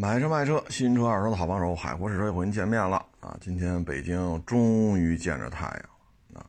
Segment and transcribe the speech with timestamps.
[0.00, 3.36] 买车卖车，新车二手的好帮手，海阔试车又和您见面了啊！
[3.40, 5.90] 今天北京终于见着太阳
[6.28, 6.46] 了啊！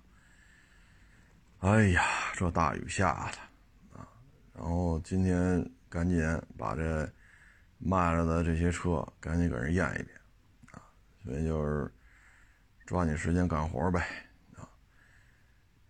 [1.61, 2.03] 哎呀，
[2.35, 4.07] 这大雨下的啊！
[4.53, 6.21] 然后今天赶紧
[6.59, 7.11] 把这
[7.79, 10.09] 卖了的这些车赶紧给人验一遍
[10.73, 10.85] 啊！
[11.25, 11.91] 所以就是
[12.85, 14.05] 抓紧时间干活呗
[14.57, 14.69] 啊！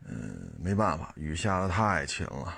[0.07, 2.55] 嗯，没办法，雨下的太勤了，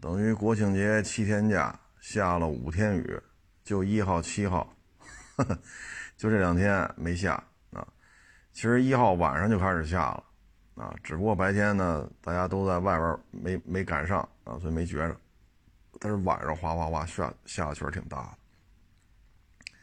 [0.00, 3.20] 等于国庆节七天假下了五天雨。
[3.64, 4.70] 就一号、七号，
[6.16, 7.42] 就这两天没下
[7.72, 7.86] 啊。
[8.52, 10.22] 其实一号晚上就开始下了
[10.74, 15.16] 啊，只不过白天呢，大家都在外边没没赶上啊，所以没觉着。
[15.98, 19.74] 但是晚上哗哗哗下下的确实挺大的。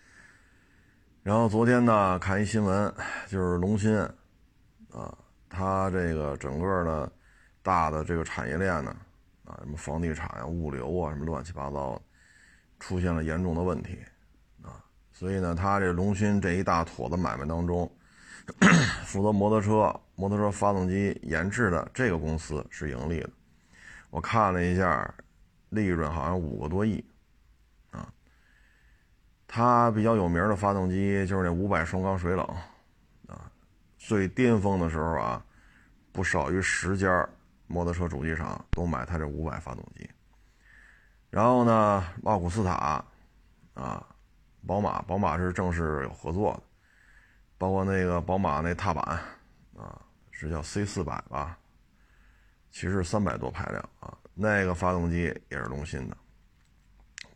[1.24, 2.94] 然后昨天呢，看一新闻，
[3.28, 3.98] 就是龙鑫
[4.92, 5.18] 啊，
[5.50, 7.12] 他这个整个的
[7.64, 8.96] 大的这个产业链呢，
[9.46, 12.02] 啊，什么房地产啊、物流啊，什么乱七八糟的。
[12.82, 14.00] 出现了严重的问题，
[14.64, 17.90] 啊，所以呢，他这龙芯这一大坨的买卖当中，
[19.06, 23.30] 负责摩托车、摩托车发动机研制的这个公司是盈利的。
[24.10, 25.14] 我看了一下，
[25.70, 27.06] 利润好像五个多亿，
[27.92, 28.12] 啊，
[29.48, 32.44] 它比较有名的发动机就是那五百双缸水冷，
[33.28, 33.50] 啊，
[34.00, 35.46] 最巅峰的时候啊，
[36.12, 37.30] 不少于十家
[37.68, 40.10] 摩托车主机厂都买它这五百发动机。
[41.32, 43.02] 然后呢，奥古斯塔，
[43.74, 44.06] 啊，
[44.68, 46.64] 宝马，宝马是正式有合作的，
[47.58, 49.02] 包括那个宝马那踏板，
[49.78, 49.98] 啊，
[50.30, 51.58] 是叫 C 四百吧，
[52.70, 56.18] 其实三百多排量啊，那个发动机也是龙芯的，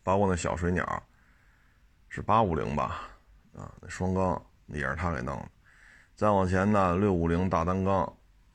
[0.02, 1.02] 包括那小水鸟，
[2.10, 3.00] 是八五零吧，
[3.54, 5.48] 啊，那双缸也是他给弄的，
[6.14, 8.04] 再往前呢，六五零大单缸，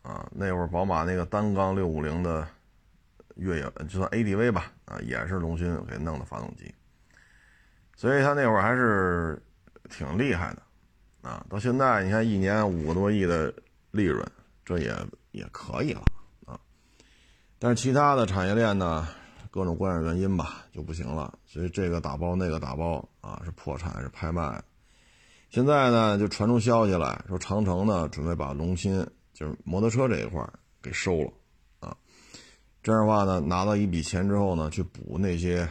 [0.03, 2.47] 啊，那会儿宝马那个单缸六五零的。
[3.35, 6.73] 越野就算 ADV 吧，啊，也是龙芯给弄的发动机，
[7.95, 9.41] 所以他那会儿还是
[9.89, 10.61] 挺厉害的，
[11.29, 13.53] 啊，到现在你看一年五个多亿的
[13.91, 14.25] 利润，
[14.65, 14.95] 这也
[15.31, 16.03] 也可以了
[16.45, 16.59] 啊。
[17.59, 19.07] 但是其他的产业链呢，
[19.49, 24.61] 各种各样原因吧，就不行了，所以这个打包那个打包啊，是破产是拍卖。
[25.49, 30.41] 现在呢，就传出消息来说，长城呢准备把龙芯就是摩托车这一块
[30.81, 31.31] 给收了。
[32.83, 35.67] 这样的话呢，拿到一笔钱之后呢，去补那些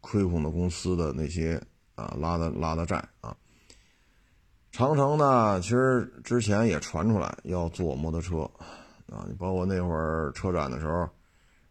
[0.00, 1.60] 亏空的公司的那些
[1.94, 3.36] 啊拉的拉的债啊。
[4.70, 8.42] 长城呢，其实之前也传出来要做摩托车
[9.10, 11.08] 啊，你包括那会儿车展的时候，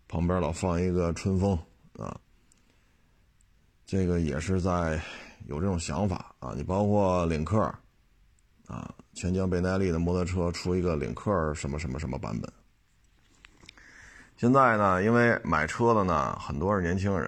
[0.08, 1.58] 旁边老放一个春风
[1.98, 2.20] 啊，
[3.86, 5.00] 这个也是在
[5.46, 6.54] 有这种想法啊。
[6.56, 7.62] 你包括领克
[8.66, 12.52] 啊，全江倍耐力的摩托车出一个领克什么什么什么版本。
[14.38, 17.28] 现在呢，因为买车的呢很多是年轻人，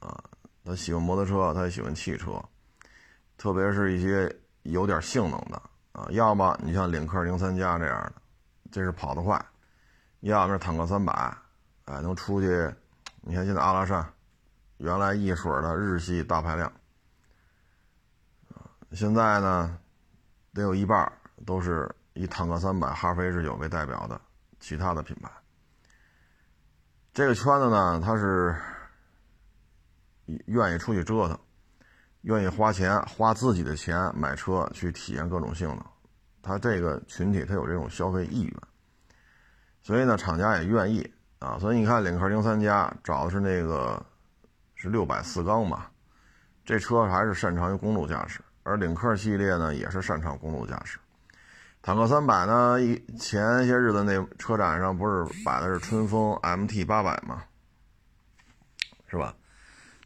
[0.00, 0.22] 啊，
[0.66, 2.32] 他喜欢摩托车，他也喜欢汽车，
[3.38, 4.30] 特别是一些
[4.62, 8.12] 有点性能的啊，要么你像领克零三加这样的，
[8.70, 9.38] 这是跑得快；
[10.20, 11.12] 要么是坦克三百，
[11.86, 12.70] 哎，能出去。
[13.22, 14.06] 你看现在阿拉善，
[14.76, 16.70] 原来一水的日系大排量，
[18.50, 18.60] 啊，
[18.92, 19.78] 现在呢，
[20.52, 21.10] 得有一半
[21.46, 24.20] 都是以坦克三百、哈弗 H 九为代表的
[24.60, 25.30] 其他的品牌。
[27.16, 28.54] 这个圈子呢，他是
[30.44, 31.38] 愿意出去折腾，
[32.20, 35.82] 愿意花钱花自己的钱买车去体验各种性能，
[36.42, 38.54] 他这个群体他有这种消费意愿，
[39.80, 41.58] 所以呢，厂家也愿意啊。
[41.58, 44.04] 所以你看，领克零三加找的是那个
[44.74, 45.86] 是六百四缸嘛，
[46.66, 50.98] 这车还是擅长于公路驾驶，而领克系列呢也是擅长公路驾驶。
[51.86, 52.82] 坦克三百呢？
[52.82, 57.44] 一前些日子那车展上不是摆的是春风 MT 八百吗？
[59.06, 59.32] 是吧？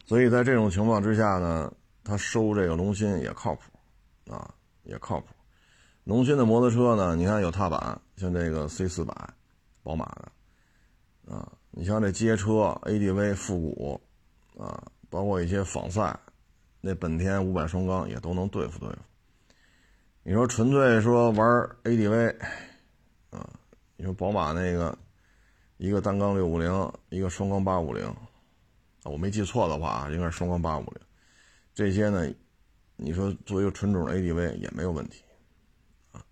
[0.05, 1.73] 所以在这种情况之下呢，
[2.05, 3.63] 他收这个龙芯也靠谱
[4.31, 4.53] 啊，
[4.83, 5.29] 也靠谱。
[6.05, 9.15] 龙芯的摩托车呢，你看有踏板，像这个 C 四百，
[9.83, 13.99] 宝马的啊，你像这街车 ADV 复古
[14.63, 16.15] 啊，包括一些仿赛，
[16.83, 18.99] 那本田五百双缸也都能对付对付。
[20.23, 22.37] 你说纯粹说玩 ADV，
[23.31, 23.49] 啊，
[23.97, 24.97] 你说宝马那个
[25.79, 28.15] 一个单缸六五零，一个双缸八五零，
[29.05, 31.01] 我没记错的话啊应该是双缸八五零，
[31.73, 32.31] 这些呢，
[32.97, 35.25] 你说作为一个纯种 ADV 也没有问题，
[36.13, 36.23] 啊，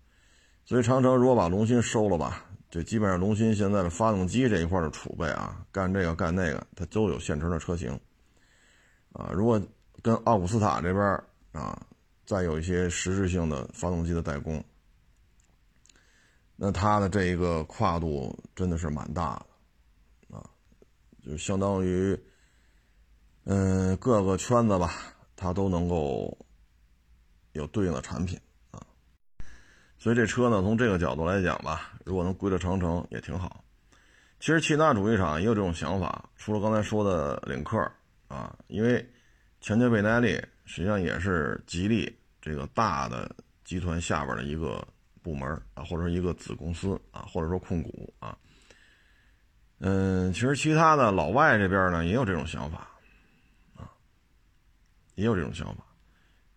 [0.65, 7.99] 所以长城如果把龙芯收了吧，这基本上龙芯现在的发动机这一块的储备啊，干这个干那个，它都有现成的车型，
[9.13, 9.59] 啊，如果
[10.03, 11.03] 跟奥古斯塔这边
[11.53, 11.87] 啊。
[12.29, 14.63] 再有一些实质性的发动机的代工，
[16.55, 19.43] 那它的这一个跨度真的是蛮大
[20.29, 20.47] 的，啊，
[21.25, 22.15] 就相当于，
[23.45, 24.93] 嗯，各个圈子吧
[25.35, 26.37] 它都能够
[27.53, 28.39] 有对应的产品
[28.69, 28.79] 啊。
[29.97, 33.63] 所以这车呢，从这个角度来讲吧，如果能归到长城也挺好。
[34.39, 37.91] 其实其他主机厂也有这种想法，除了刚才说的领克
[38.27, 39.03] 啊，因为
[39.61, 43.29] 全捷倍耐力实际上也是吉利这个大的
[43.63, 44.85] 集团下边的一个
[45.21, 48.37] 部门啊，或者说一个子公司啊，或者说控股啊。
[49.79, 52.87] 嗯，其实其他的老外这边呢也有这种想法
[53.75, 53.89] 啊，
[55.15, 55.83] 也有这种想法。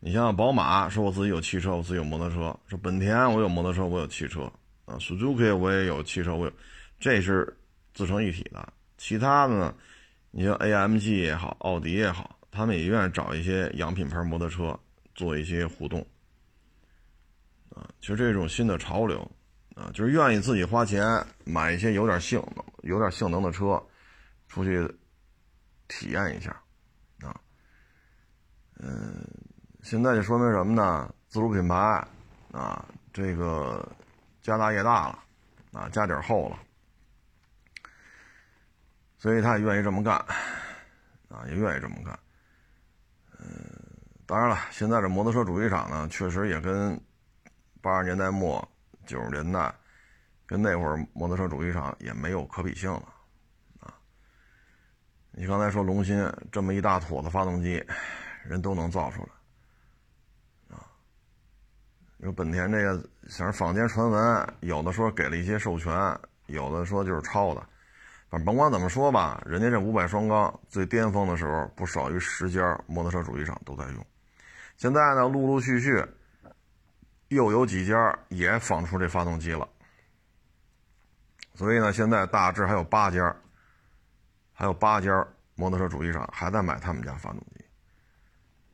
[0.00, 4.42] 你像宝马说我自己有汽车，我自己有摩托车；说本田我有摩托车，我有汽车
[4.84, 6.52] 啊；Suzuki 我也有汽车，我有，
[6.98, 7.56] 这是。
[7.94, 9.74] 自成一体的，其他的呢？
[10.30, 14.80] 你像 AMG 也好，奥迪也好，他们也愿意找一些洋品牌摩托车
[15.22, 16.04] 做一些互动
[17.70, 17.88] 啊。
[18.00, 19.20] 其实这种新的潮流
[19.76, 23.80] 啊，就是愿意自己花钱买一些有点性能、有点性能的车，
[24.48, 24.84] 出去
[25.86, 26.50] 体验一下
[27.20, 27.40] 啊。
[28.80, 29.24] 嗯，
[29.84, 31.14] 现在就说明什么呢？
[31.28, 31.76] 自主品牌
[32.50, 33.88] 啊，这个
[34.42, 35.22] 家大业大了
[35.70, 36.58] 啊，家底厚了。
[39.18, 40.16] 所以他也愿意这么干，
[41.28, 42.18] 啊，也愿意这么干。
[44.32, 46.98] 当然了，现在这摩托车主机厂呢，确实也跟
[47.82, 48.66] 八十年代末、
[49.04, 49.70] 九十年代
[50.46, 53.12] 跟那会儿摩托车主机厂也没有可比性了，
[53.80, 53.92] 啊。
[55.32, 57.84] 你刚才说龙芯这么一大坨子发动机，
[58.42, 60.80] 人都能造出来，啊。
[62.16, 65.92] 你说本田这个，反正坊间传闻，有的说给了一些授权，
[66.46, 67.60] 有的说就是抄的。
[68.30, 74.06] 反正甭管怎么说吧，人家这五百双缸最巅峰的时候，不少于十家摩托车主机厂都在用。
[74.82, 76.04] 现在呢，陆陆续续
[77.28, 79.68] 又有几家也仿出这发动机了。
[81.54, 83.32] 所以呢，现在大致还有八家，
[84.52, 85.24] 还有八家
[85.54, 87.64] 摩托车主机厂还在买他们家发动机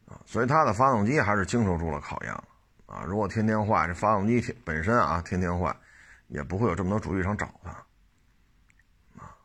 [0.07, 0.19] 啊。
[0.25, 2.33] 所以它的发动机还是经受住了考验
[2.87, 3.05] 啊。
[3.07, 5.77] 如果天天坏，这发动机本身啊天天坏，
[6.29, 7.71] 也不会有这么多主机厂找它
[9.23, 9.37] 啊。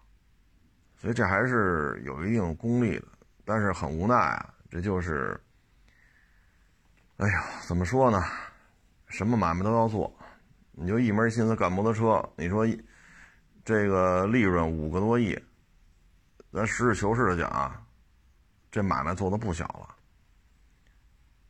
[0.95, 3.07] 所以这还是有一定功力的，
[3.43, 5.37] 但是很无奈啊，这就是，
[7.17, 8.23] 哎呀，怎么说呢？
[9.07, 10.11] 什么买卖都要做，
[10.71, 12.67] 你就一门心思干摩托车，你说
[13.63, 15.37] 这个利润五个多亿，
[16.51, 17.79] 咱实事求是的讲啊，
[18.71, 19.95] 这买卖做的不小了，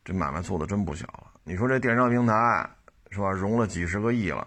[0.04, 1.31] 这买卖做的真不小了。
[1.45, 2.69] 你说这电商平台
[3.10, 4.45] 是吧，融了几十个亿了，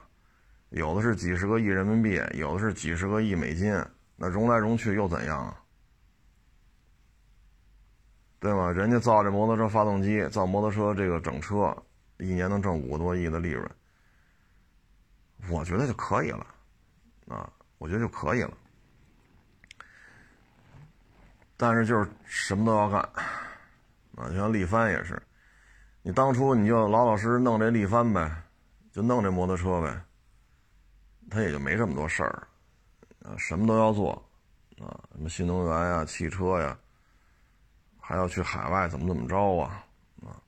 [0.69, 3.75] 有的是几十个亿人民币，有的是几十个亿美金。
[4.17, 5.57] 那融来融去又怎样啊？
[8.47, 8.71] 对吗？
[8.71, 11.77] 人家造这摩托车发动机，造摩托车这个整车，
[12.19, 13.69] 一年能挣五个多亿的利润，
[15.51, 16.47] 我觉得就可以了，
[17.27, 18.53] 啊，我觉得就可以了。
[21.57, 23.01] 但是就是什么都要干，
[24.15, 25.21] 啊，就像力帆也是，
[26.03, 28.31] 你当初你就老老实实弄这力帆呗，
[28.93, 30.01] 就弄这摩托车呗，
[31.29, 32.47] 他也就没这么多事儿。
[33.25, 34.13] 啊，什么都要做，
[34.79, 36.79] 啊，什么新能源呀、汽车呀，
[38.09, 39.85] 还要去海外怎么怎么着啊，
[40.23, 40.39] 啊，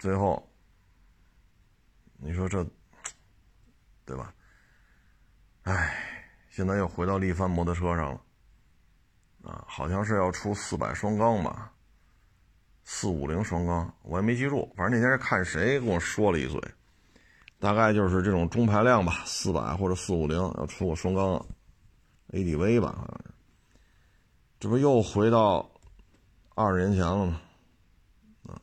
[0.00, 0.44] 最后，
[2.16, 2.66] 你说这，
[4.04, 4.34] 对吧？
[5.62, 5.96] 哎，
[6.48, 8.20] 现在又回到力帆摩托车上了，
[9.44, 11.72] 啊，好像是要出四百双缸吧，
[12.82, 16.60] 四五零双缸，我也没记住，反正那天是看谁跟我说了一嘴，
[17.60, 21.46] 大概就是这种中排量吧，四百或者四五零要出个双缸。
[22.32, 23.34] ADV 吧，好像是，
[24.58, 25.69] 这不又回到
[26.54, 27.40] 二十年前了嘛？
[28.46, 28.60] 啊，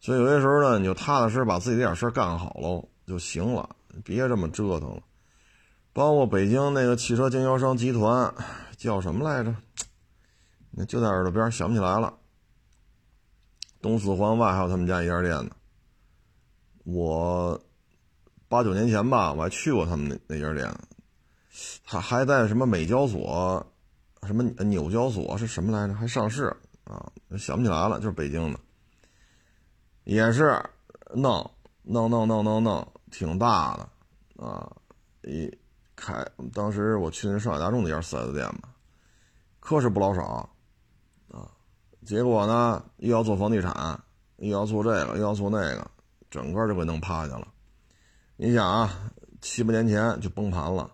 [0.00, 3.68] 所以有些时候呢，你就踏踏实实把自己这点事干好喽就行了，
[4.04, 5.02] 别这么折腾了。
[5.92, 8.34] 包括北京那个汽车经销商集团
[8.76, 9.54] 叫什么来着？
[10.70, 12.12] 那就在耳朵边，想不起来了。
[13.80, 15.50] 东四环外还有他们家一家店呢。
[16.84, 17.58] 我
[18.48, 20.70] 八九年前吧，我还去过他们那那家店。
[21.82, 23.66] 还还在什么美交所，
[24.26, 25.94] 什么纽交所是什么来着？
[25.94, 26.54] 还上市
[26.86, 27.12] 啊？
[27.36, 28.58] 想不起来了，就是北京的，
[30.04, 30.58] 也是
[31.14, 31.50] 弄
[31.82, 34.70] 弄弄弄弄弄，挺大的啊！
[35.22, 35.52] 一
[35.94, 36.24] 开，
[36.54, 38.68] 当时我去那上海大众那家四 S 店嘛，
[39.60, 40.48] 可是不老少啊。
[42.04, 44.00] 结果呢，又要做房地产，
[44.36, 45.90] 又要做这个，又要做那个，
[46.30, 47.48] 整个就给弄趴下了。
[48.36, 48.90] 你想啊，
[49.40, 50.88] 七八年前就崩盘了。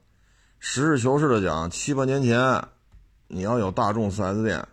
[0.59, 2.67] 实事求是的讲，七八年前，
[3.27, 4.67] 你要有大众 4S 店，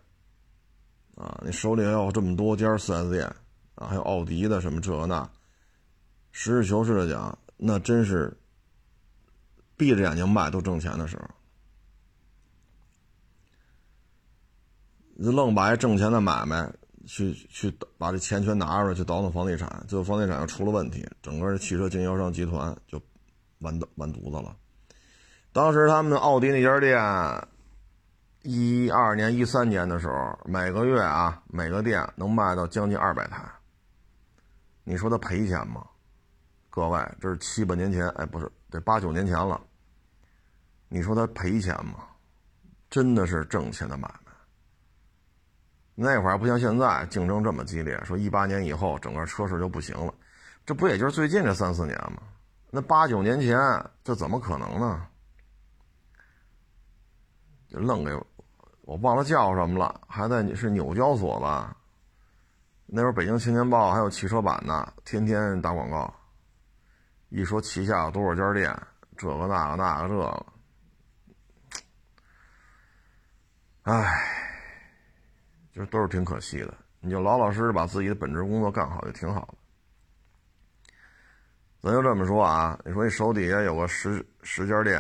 [1.20, 3.26] 啊，你手里要有这么多家 4S 店，
[3.76, 5.30] 啊，还有奥迪的什么这那，
[6.32, 8.34] 实事求是的讲，那真是
[9.76, 11.28] 闭着眼睛卖都挣钱的时候，
[15.16, 16.72] 你愣把挣钱的买卖
[17.06, 23.02] 去去把这钱全拿出来去倒腾房地产，最后房地产又出了问题，整个汽车经销商集团就
[23.60, 24.56] 完完犊子了。
[25.52, 26.98] 当时他们奥迪那家店，
[28.44, 33.44] 一二年、一三年的时候，每个月啊，每个店能卖到将近二百台。
[34.84, 35.86] 你说他赔钱吗？
[36.70, 39.60] 各位，这是七八年前，哎，不是，得八九年前了。
[40.88, 41.96] 你说他赔钱吗？
[42.90, 44.32] 真的是挣钱的买卖。
[45.94, 50.14] 那会儿不像现在竞争这么激烈，说一八年以后整个车市就不行了，
[50.66, 52.24] 这不也就是最近这三四年吗？
[52.72, 53.60] 那八九年前
[54.02, 55.06] 这怎么可能呢？
[57.70, 58.14] 就愣给
[58.82, 61.76] 我忘了叫什么了，还在是纽交所吧？
[62.88, 66.12] 那会儿北京青年报还有汽车版呢，天天打广告，
[67.30, 68.76] 一说旗下有多少家店，
[69.16, 70.46] 这个那个那个这个，
[73.84, 74.24] 唉，
[75.72, 76.74] 就都是挺可惜的。
[77.00, 79.54] 你就老老实实把自己的本职工作干好就挺好的。
[81.82, 85.00] 咱就这么说啊，你说你手底下有个十十家店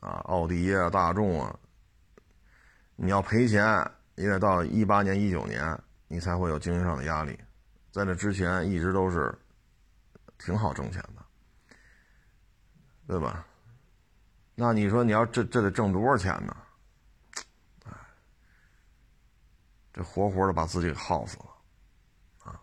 [0.00, 1.56] 啊，奥迪啊、大众啊。
[3.02, 3.64] 你要赔钱，
[4.16, 7.38] 也得到一八年、一九年，你才会有经营上的压力。
[7.90, 9.34] 在这之前，一直都是
[10.36, 11.74] 挺好挣钱的，
[13.06, 13.46] 对吧？
[14.54, 16.54] 那你说，你要这这得挣多少钱呢？
[17.86, 17.92] 哎，
[19.94, 21.46] 这活活的把自己给耗死了
[22.44, 22.60] 啊！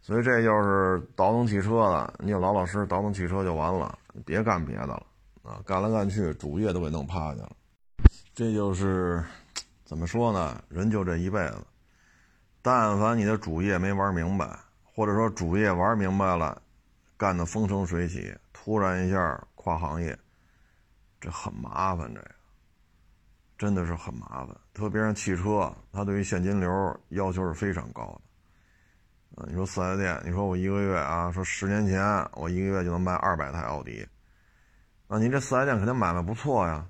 [0.00, 5.06] 所以这就是倒腾汽车的，你就老老实实倒腾汽车就完了，别干别的了
[5.42, 5.60] 啊！
[5.66, 7.56] 干来干去，主业都给弄趴下了。
[8.32, 9.22] 这就是
[9.90, 10.62] 怎么说呢？
[10.68, 11.66] 人就这一辈子，
[12.62, 16.62] 但凡你的主业没玩明白，或者说主业玩明白了，
[17.16, 20.16] 干得风生水起，突然一下跨行业，
[21.20, 22.08] 这很麻烦。
[22.14, 22.30] 这个
[23.58, 24.56] 真的是很麻烦。
[24.72, 28.04] 特别是汽车，它对于现金流要求是非常高
[29.34, 29.42] 的。
[29.42, 32.00] 啊，你说四 S 店，你说我一个月啊，说十年前
[32.34, 34.06] 我一个月就能卖二百台奥迪，
[35.08, 36.86] 那您这四 S 店肯定买卖不错呀。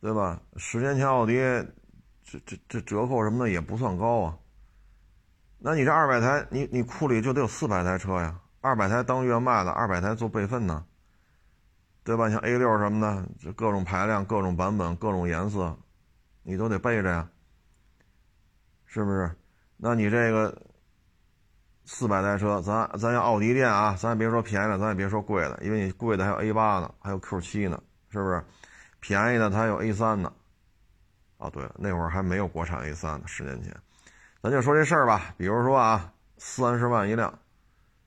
[0.00, 0.40] 对吧？
[0.58, 1.34] 十年前奥迪，
[2.30, 4.36] 这这这折扣什么的也不算高啊。
[5.58, 10.84] 那你这二百台，你你库里就得有四百台车呀，二百台当月卖的，二百台做备份呢，
[12.04, 12.28] 对吧？
[12.28, 15.76] 像 A 六什么的，这各种排量、各种版本、各种颜色，
[16.42, 17.28] 你都得备着呀，
[18.84, 19.30] 是不是？
[19.78, 20.54] 那你这个
[21.86, 28.44] 四百台车，咱咱要奥迪店啊，咱也别说便宜的，咱也别说贵的，因为你贵的还有 A 八呢，还有 Q 七呢，是不是？
[29.00, 30.32] 便宜的它有 A 三呢，
[31.38, 33.26] 啊，对了，那会儿还没有国产 A 三呢。
[33.26, 33.74] 十年前，
[34.42, 35.34] 咱就说这事儿吧。
[35.36, 37.32] 比如说啊，三十万一辆，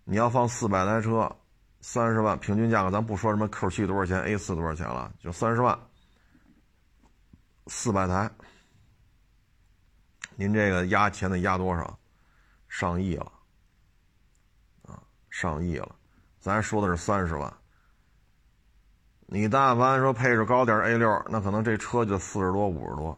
[0.03, 1.33] 你要放四百台车，
[1.79, 5.79] 三十万平均价格，咱不说什么 Q 七多少钱，A 四多少钱了，就三十万，
[7.67, 8.29] 四百台，
[10.35, 11.97] 您这个压钱得压多少？
[12.67, 13.31] 上亿了，
[14.83, 15.95] 啊，上亿了。
[16.39, 17.60] 咱说的是三十万。
[19.33, 23.17] 你但凡说配置高点 A 六，那可能这车就四十多、五十多，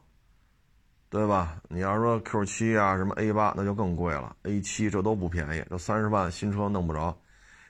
[1.09, 1.57] 对吧？
[1.69, 4.35] 你要说 Q 七啊，什么 A 八，那就更贵了。
[4.43, 7.17] A 七这都不便宜，这三十万新车弄不着。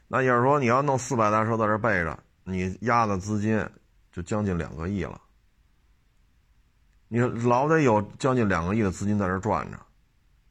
[0.10, 3.66] 那要是说，你要弄四百台车在这备着，你压的资金
[4.12, 5.22] 就将近两个亿了。
[7.08, 9.78] 你老得有将近两个亿的资金在这转着，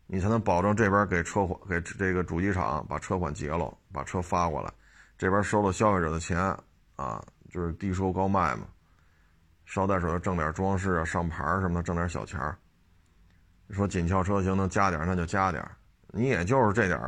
[0.07, 4.73] 你才能保证这边给车款给这个主机厂把车款结了，把车发过来，
[5.19, 6.39] 这边收了消费者的钱
[6.97, 7.23] 啊。
[7.53, 8.67] 就是低收高卖嘛，
[9.67, 12.57] 捎带手挣点装饰啊、上牌什么的，挣点小钱儿。
[13.67, 15.63] 你说紧俏车型能加点那就加点
[16.09, 16.99] 你也就是这点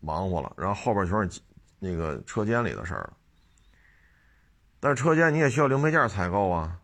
[0.00, 1.40] 忙活了，然后后边全是
[1.78, 3.12] 那个车间里的事儿了。
[4.80, 6.76] 但是车间你也需要零配件采购啊，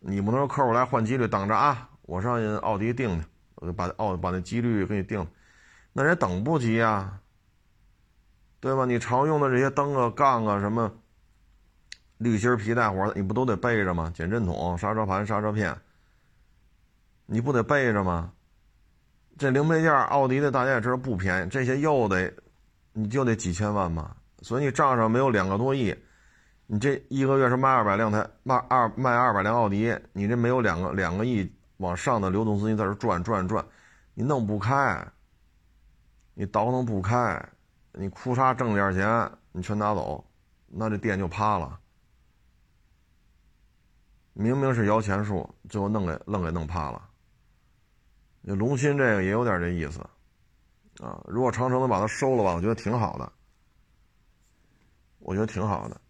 [0.00, 5.24] 你不能说客户来换机滤，等着啊，我上奥迪订去，我就把奥把那机滤给你订，
[5.92, 7.20] 那人等不及啊，
[8.60, 8.84] 对吧？
[8.84, 10.92] 你常用的这些灯啊、杠啊什么。
[12.22, 14.10] 滤芯皮带活，你不都得备着吗？
[14.14, 15.76] 减震筒、刹车盘、刹车片，
[17.26, 18.32] 你不得备着吗？
[19.38, 22.32] 这零配件，奥迪的大家也知道不便宜，这些又得，
[22.92, 24.16] 你就得几千万吧。
[24.42, 25.94] 所以你账上没有两个多亿，
[26.66, 33.64] 你这一个月是卖二百辆台，卖二卖二百辆奥迪，你这没有两个两个亿往上的流动资金在这转转转，
[34.14, 35.04] 你弄不开，
[36.34, 37.42] 你倒腾不开，
[37.92, 40.24] 你哭嚓挣点钱，你全拿走，
[40.68, 41.78] 那这店就趴了。
[44.32, 47.08] 明明是摇钱树，最后弄给愣给弄趴了。
[48.40, 50.00] 那龙鑫这个也有点这意思，
[51.04, 53.32] 啊，如果长城能把它收了吧，我觉得挺好的。
[55.18, 56.00] 我觉得挺好的。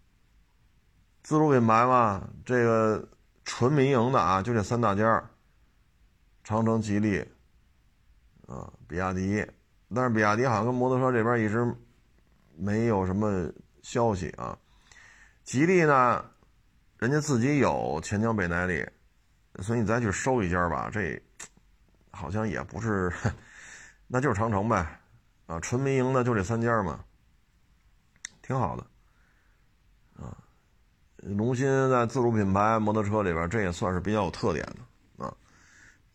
[1.21, 3.07] 自主品牌嘛，这个
[3.45, 5.29] 纯民营的啊，就这三大家
[6.43, 7.19] 长城、吉利，
[8.47, 9.45] 啊，比亚迪，
[9.93, 11.71] 但是比亚迪好像跟摩托车这边一直
[12.57, 13.51] 没有什么
[13.83, 14.57] 消息啊。
[15.43, 16.25] 吉利呢，
[17.03, 18.89] 人家自己有钱江、北耐力，
[19.61, 21.21] 所以你再去收一家吧，这
[22.11, 23.11] 好像也不是，
[24.07, 25.01] 那就是长城呗，
[25.45, 27.03] 啊，纯民营的就这三家嘛，
[28.41, 28.85] 挺好的，
[30.23, 30.31] 啊，
[31.17, 35.35] 龙鑫在自主品牌摩托车里边，这也算是比较有特点的啊，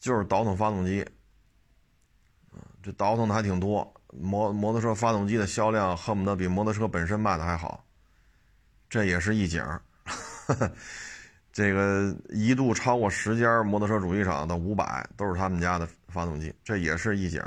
[0.00, 1.02] 就是倒腾发动机，
[2.50, 7.84] 啊，这倒腾的还挺多，摩摩托车发动机的销量恨不得比摩托车本身卖的还好。
[8.88, 9.62] 这也是一景
[11.52, 17.40] 这个一度超过十家摩托车主机厂的五百都是他们家的发动机，这也是一景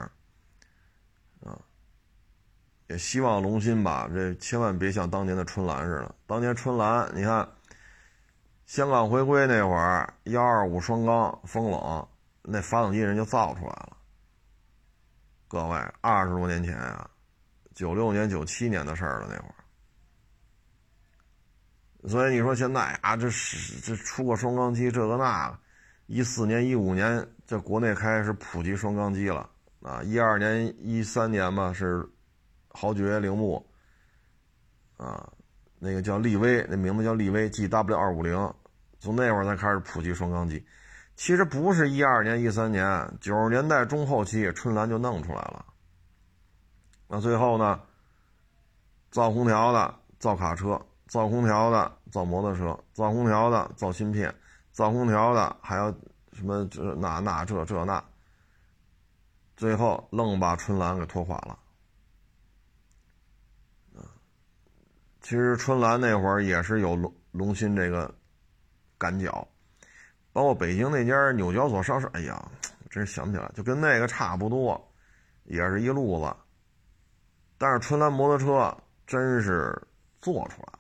[1.44, 1.60] 啊。
[2.88, 6.14] 也希望龙鑫吧，这千万别像当年的春兰似的。
[6.28, 7.48] 当年春兰，你看
[8.66, 12.06] 香港回归那会儿，幺二五双缸风冷，
[12.42, 13.96] 那发动机人就造出来了。
[15.48, 17.10] 各位，二十多年前啊，
[17.74, 19.56] 九六年、九七年的事儿了，那会儿。
[22.08, 25.60] 所以你说现在啊，这是这出个双缸机，这个那个，
[26.08, 29.48] 一四年、一五年这国内开始普及双缸机了
[29.82, 32.04] 啊，一二年、一三年嘛是
[32.70, 33.64] 豪爵、铃木
[34.98, 35.32] 啊，
[35.78, 38.54] 那个叫力威，那名字叫力威 G W 二五零，
[39.00, 40.66] 从那会儿才开始普及双缸机。
[41.16, 45.66] 其实不是一二年、一三年，九十年代中后期春兰就弄出来了。
[47.08, 47.80] 那最后呢，
[49.12, 50.82] 造空调的，造卡车。
[51.12, 54.34] 造空调的造摩托车，造空调的造芯片，
[54.72, 55.92] 造空调的还要
[56.32, 58.02] 什么这那那这这那，
[59.58, 61.60] 最后愣把春兰给拖垮了。
[65.20, 68.10] 其实春兰那会儿也是有龙龙芯这个
[68.98, 69.46] 赶脚，
[70.32, 72.42] 包括北京那家纽交所上市，哎呀，
[72.90, 74.82] 真是想不起来，就跟那个差不多，
[75.44, 76.34] 也是一路子。
[77.58, 79.78] 但是春兰摩托车真是
[80.22, 80.80] 做出来了。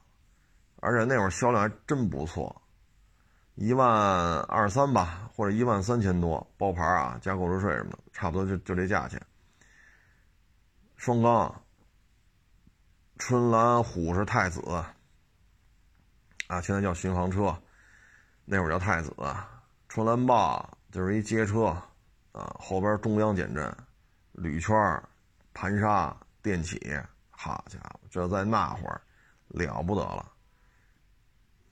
[0.81, 2.61] 而且那会儿销量还真不错，
[3.55, 9.21] 一万二三吧，或者一万三千多包牌啊，加购置税什么的，差不多就就这价钱。
[10.97, 11.63] 双缸，
[13.17, 14.59] 春兰虎是太子，
[16.47, 17.55] 啊，现在叫巡航车，
[18.43, 19.15] 那会儿叫太子。
[19.87, 21.65] 春兰霸就是一街车，
[22.31, 23.71] 啊，后边中央减震，
[24.31, 24.75] 铝圈，
[25.53, 26.79] 盘刹，电起，
[27.29, 28.99] 好家伙，这在那会儿
[29.47, 30.30] 了不得了。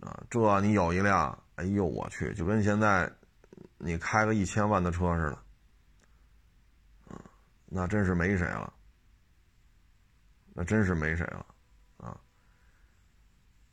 [0.01, 3.11] 啊，这你有一辆，哎呦我去，就跟现在
[3.77, 5.37] 你开个一千万的车似的，
[7.65, 8.71] 那真是没谁了，
[10.53, 11.45] 那真是没谁了，
[11.97, 12.17] 啊，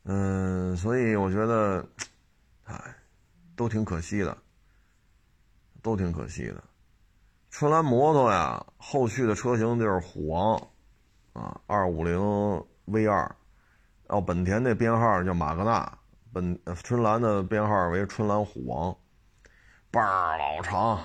[0.03, 1.87] 嗯，所以我觉得，
[2.65, 2.95] 哎，
[3.55, 4.37] 都挺可惜的，
[5.81, 6.61] 都挺可惜的。
[7.49, 10.61] 春兰摩托呀，后续的车型就是虎王，
[11.31, 12.19] 啊，二五零
[12.85, 13.33] V 二，
[14.07, 15.97] 哦，本田那编号叫马格纳。
[16.33, 18.95] 本春兰的编号为春兰虎王，
[19.89, 20.97] 倍儿老长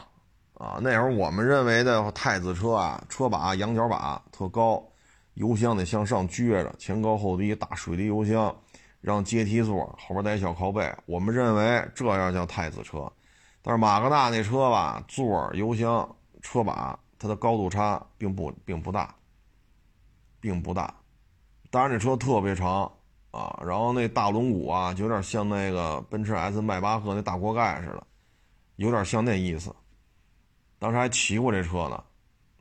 [0.54, 0.78] 啊！
[0.82, 4.82] 那会儿我们认为的太子车啊，车把羊角把特高，
[5.34, 8.54] 油箱得向上撅着，前高后低，大水滴油箱，
[9.00, 10.92] 让阶梯座，后边带小靠背。
[11.06, 13.10] 我们认为这样叫太子车，
[13.62, 19.14] 但是马格纳那车吧，座、油箱、车把，它的高度差并不并不大，
[20.40, 20.94] 并不大。
[21.70, 22.92] 当然，这车特别长。
[23.32, 28.06] 啊，然后那大轮毂啊，就有点像那个奔驰 S 迈巴赫那大锅盖似的，
[28.76, 29.74] 有点像那意思。
[30.78, 32.04] 当时还骑过这车呢，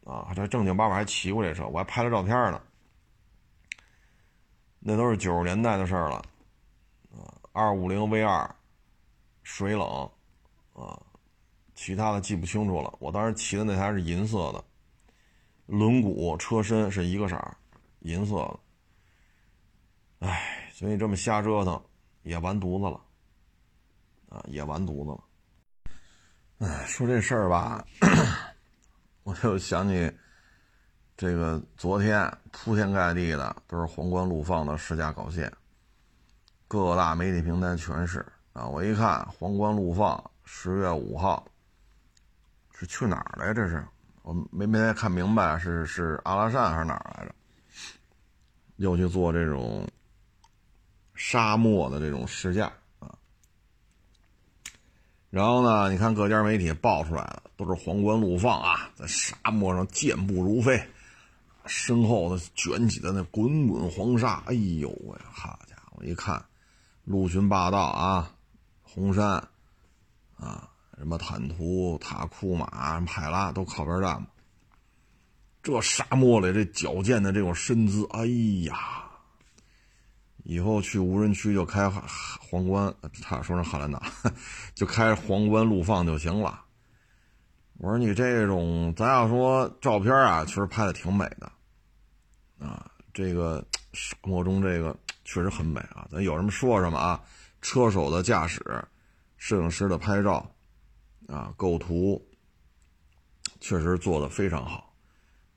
[0.05, 2.61] 啊，这正经八百还骑过这车，我还拍了照片呢。
[4.79, 6.15] 那都是九十年代的事儿了，
[7.11, 8.55] 啊，二五零 V 二，
[9.43, 10.09] 水冷，
[10.71, 10.97] 啊，
[11.75, 12.95] 其他的记不清楚了。
[12.99, 14.63] 我当时骑的那台是银色的，
[15.65, 17.57] 轮毂车身是一个色儿，
[18.03, 18.59] 银色的。
[20.27, 20.59] 唉。
[20.81, 21.79] 所以这么瞎折腾，
[22.23, 22.99] 也完犊子了，
[24.29, 25.23] 啊，也完犊子了。
[26.57, 27.85] 哎，说这事儿吧，
[29.21, 30.11] 我就想起
[31.15, 35.53] 这个昨天铺天盖地的都是皇冠陆放的试驾稿件，
[36.67, 38.65] 各大媒体平台全是啊。
[38.67, 41.47] 我一看皇冠陆放十月五号
[42.73, 43.53] 是去哪儿来？
[43.53, 43.85] 这是
[44.23, 47.35] 我没没太看明白，是是阿拉善还是哪儿来着？
[48.77, 49.87] 又去做这种。
[51.23, 52.65] 沙漠的这种试驾
[52.97, 53.13] 啊，
[55.29, 60.83] 然后呢，你看各家媒体报出来了，都是皇冠陆放啊，在沙漠上健步如飞，
[61.67, 66.43] 身后的卷起的那滚滚黄沙，哎呦喂，好家伙，一看，
[67.05, 68.33] 陆巡霸道啊，
[68.81, 69.47] 红山
[70.37, 74.27] 啊，什么坦途、塔库马、海拉都靠边站嘛，
[75.61, 78.25] 这沙漠里这矫健的这种身姿，哎
[78.65, 79.07] 呀！
[80.43, 84.01] 以后去无人区就开皇冠，差点说成汉兰达，
[84.73, 86.63] 就开皇冠陆放就行了。
[87.77, 91.51] 我说你这种，咱要说照片啊，确实拍的挺美的，
[92.59, 96.07] 啊，这个生活中这个确实很美啊。
[96.11, 97.19] 咱有什么说什么啊，
[97.61, 98.63] 车手的驾驶，
[99.37, 100.47] 摄影师的拍照，
[101.27, 102.23] 啊，构图，
[103.59, 104.93] 确实做的非常好。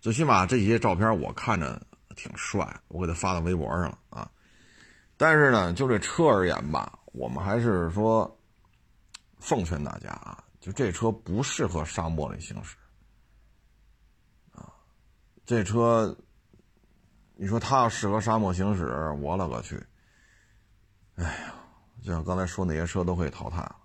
[0.01, 1.81] 最起码这些照片我看着
[2.17, 4.31] 挺帅，我给他发到微博上了啊。
[5.17, 8.39] 但是呢，就这车而言吧，我们还是说
[9.39, 10.43] 奉劝大家啊。
[10.61, 12.75] 就这车不适合沙漠里行驶，
[14.53, 14.73] 啊，
[15.45, 16.17] 这车，
[17.35, 18.87] 你说它要适合沙漠行驶，
[19.21, 19.77] 我勒个去！
[21.17, 21.55] 哎呀，
[22.03, 23.77] 就像刚才说那些车都可以淘汰了，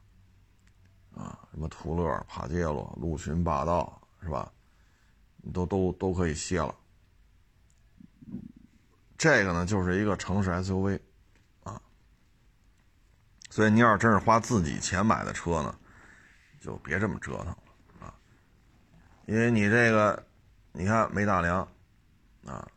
[1.16, 4.50] 啊，什么途乐、帕杰罗、陆巡、霸道，是吧？
[5.54, 6.74] 都都都可以歇了。
[9.18, 10.98] 这个呢，就是一个城市 SUV，
[13.50, 15.76] 所以你要是真是花自己钱买的车呢。
[16.62, 17.58] 就别这么折腾了
[18.02, 18.14] 啊！
[19.28, 20.22] 因为你这个，
[20.74, 21.66] 你看没大梁
[22.46, 22.68] 啊，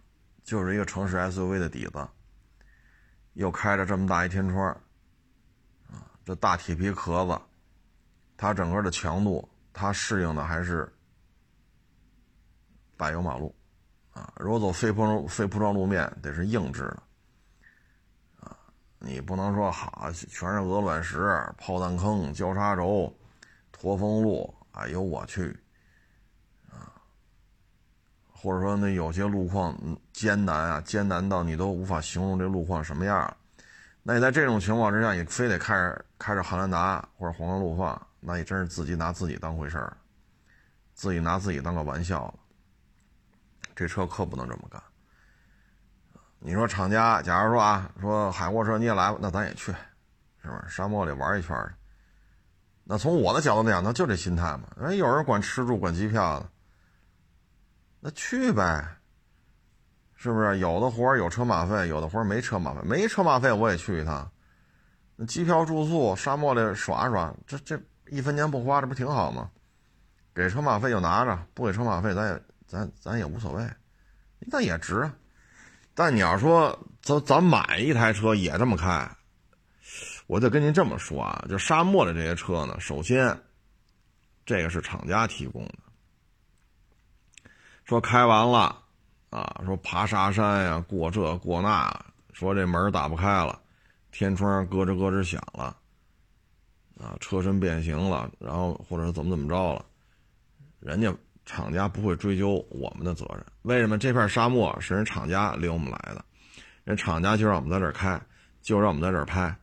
[0.45, 2.09] 就是一个城市 SUV 的底子，
[3.33, 4.69] 又开着这么大一天窗
[5.91, 7.37] 啊，这大铁皮壳子，
[8.37, 10.89] 它整个的强度，它适应的还是
[12.97, 13.53] 柏油马路
[14.13, 14.33] 啊。
[14.37, 17.03] 如果走非铺非铺装路面，得是硬质的，
[19.05, 23.13] 你不能说好全是鹅卵石、炮弹坑、交叉轴。
[23.75, 25.59] 驼峰路，哎呦我去，
[26.71, 26.95] 啊，
[28.31, 29.77] 或者说那有些路况
[30.13, 33.37] 艰难啊，艰难到你都无法形容这路况什么样。
[34.05, 39.97] 那你在这种情况之下，你非得开着开着汉兰达或者皇冠陆放，那你真是自己拿自己当回事儿，
[40.95, 42.35] 自己拿自己当个玩笑了。
[43.75, 44.81] 这车可不能这么干。
[46.45, 49.71] 你说厂家，假如说啊，说海货车你也来吧，那咱也去，
[50.43, 50.65] 是不是？
[50.69, 51.57] 沙漠里玩一圈
[52.83, 54.65] 那从我的角度讲，那就这心态嘛。
[54.77, 56.49] 人有人管吃住、管机票的，
[58.01, 58.85] 那去呗，
[60.17, 60.59] 是不是？
[60.59, 64.29] 有的活有车马费，有的活没车马费，没车马费我也去一趟。
[65.15, 69.49] 那机票、住宿，沙漠里耍耍，这这一分钱不花，这不挺好吗？
[70.35, 73.65] 给车马费就拿着，不给车马费咱也咱咱也无所谓，
[74.41, 75.15] 那也值啊。
[75.95, 79.11] 但你要说咱咱买一台车也这么开。
[80.27, 83.39] 我得跟您这么说啊，就沙漠的这些车呢，首先，
[84.47, 85.75] 这个是厂家提供的。
[87.85, 88.79] 说开完了，
[89.29, 91.93] 啊，说爬沙山呀，过这过那，
[92.33, 93.61] 说这门打不开了，
[94.11, 95.77] 天窗咯吱咯吱响了，
[96.99, 99.85] 啊，车身变形了，然后或者怎么怎么着了，
[100.79, 101.15] 人家
[101.53, 103.45] 厂家不会追究我们的责任。
[103.63, 106.25] 为什么这片沙漠是人厂家领我们来的？
[106.85, 108.21] 人厂家就让我们在这儿开，
[108.63, 109.55] 就让我们在这儿拍。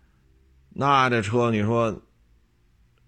[0.69, 1.99] 那这车你说，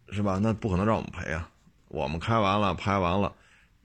[0.10, 0.39] 是吧？
[0.41, 1.48] 那不可能让我们赔啊！
[1.89, 3.34] 我们开完了，拍完了，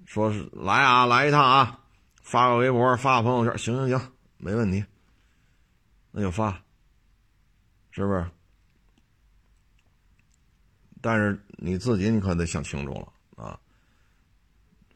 [0.06, 1.78] 说是来啊，来一趟啊，
[2.22, 4.82] 发个微博，发个朋友圈，行行行，没问题，
[6.11, 6.59] 那就发，
[7.90, 8.26] 是不是？
[11.02, 13.12] 但是你自己你可得想清楚了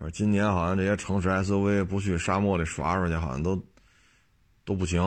[0.09, 3.61] 今年好像这些城市 SUV 不去沙漠里耍耍去，好像都
[4.65, 5.03] 都不行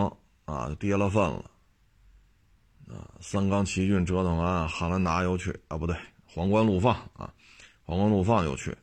[0.45, 1.49] 啊，跌了份了。
[2.89, 5.95] 啊，三缸奇骏折腾完，汉兰达又去啊，不对，
[6.27, 7.33] 皇冠陆放啊，
[7.83, 8.75] 皇冠陆放又去，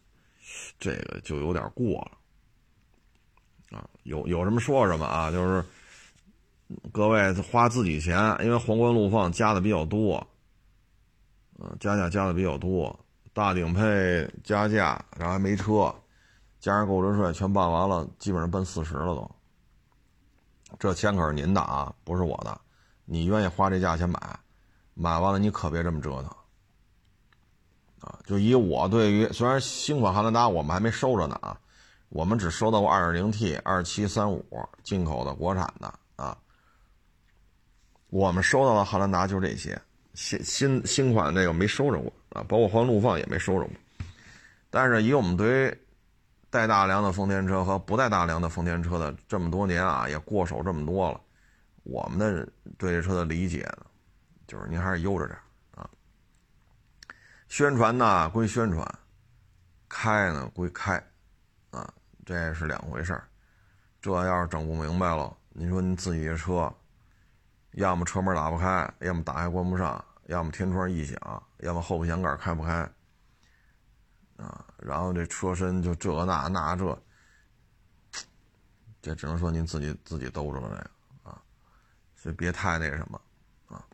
[0.80, 2.00] 这个就有点过
[3.70, 3.88] 了啊。
[4.02, 5.64] 有有什么说什么啊，就是
[6.90, 10.26] 各位花自己钱，因为皇冠陆放加的比较多，
[11.58, 12.98] 嗯，加价加的比较多，
[13.32, 15.94] 大顶配加价，然后还没车，
[16.60, 19.30] 加上购置税全办完了，基本上奔四十了都。
[20.78, 22.60] 这钱可是您的啊，不是我的。
[23.04, 24.20] 你愿意花这价钱买，
[24.94, 26.28] 买完了你可别这么折腾，
[28.08, 28.20] 啊！
[28.24, 31.58] 就以我对于虽然新款汉兰达我们还没收着呢啊，
[32.10, 34.44] 我们只收到过 2.0T、2735
[34.84, 36.38] 进口的国产的啊，
[38.10, 39.80] 我们收到的汉兰达就这些，
[40.14, 43.72] 新新新款这个没收着过啊，包括换陆放也没收着过，
[44.70, 45.78] 但是以我们对于
[46.50, 51.20] 带大梁的丰田车和不带大梁的丰田车的这么多年啊，也过手这么多了。
[51.84, 53.86] 我们的对这车的理解呢，
[54.46, 55.38] 就是您还是悠着点
[55.74, 55.88] 啊。
[57.48, 58.86] 宣传呢归宣传，
[59.88, 61.02] 开呢归开，
[61.70, 61.88] 啊，
[62.26, 63.24] 这是两回事儿。
[64.00, 66.72] 这要是整不明白了，您说您自己的车，
[67.72, 72.88] 要么车门打不开，要么打开关不上，要么天窗异响，要么后备箱盖开不开，
[74.40, 77.02] 啊，然后这车身就这那那这，
[79.02, 81.40] 这只能说您自己自己兜着了这个啊，
[82.16, 83.20] 所以别太那什么
[83.68, 83.84] 啊。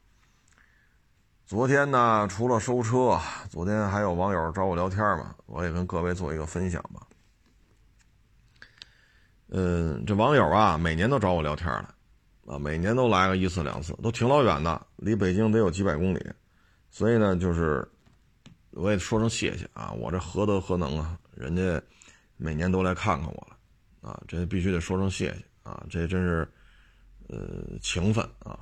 [1.44, 3.18] 昨天呢，除了收车，
[3.50, 7.06] 昨天还有网友找我聊天嘛，我也跟各位做一个分享吧。
[9.48, 11.94] 嗯，这网友啊，每年都找我聊天了，
[12.46, 16.24] 啊，每年都来个一次两次，都挺老远的，离北京得有几百公里，
[16.90, 17.88] 所以呢，就是
[18.76, 21.82] 我也说声谢谢啊，我这何德何能啊，人家
[22.36, 26.46] 每年都来看看我了，啊，这必须得说声谢谢啊，这真是
[27.28, 28.60] 呃情分啊。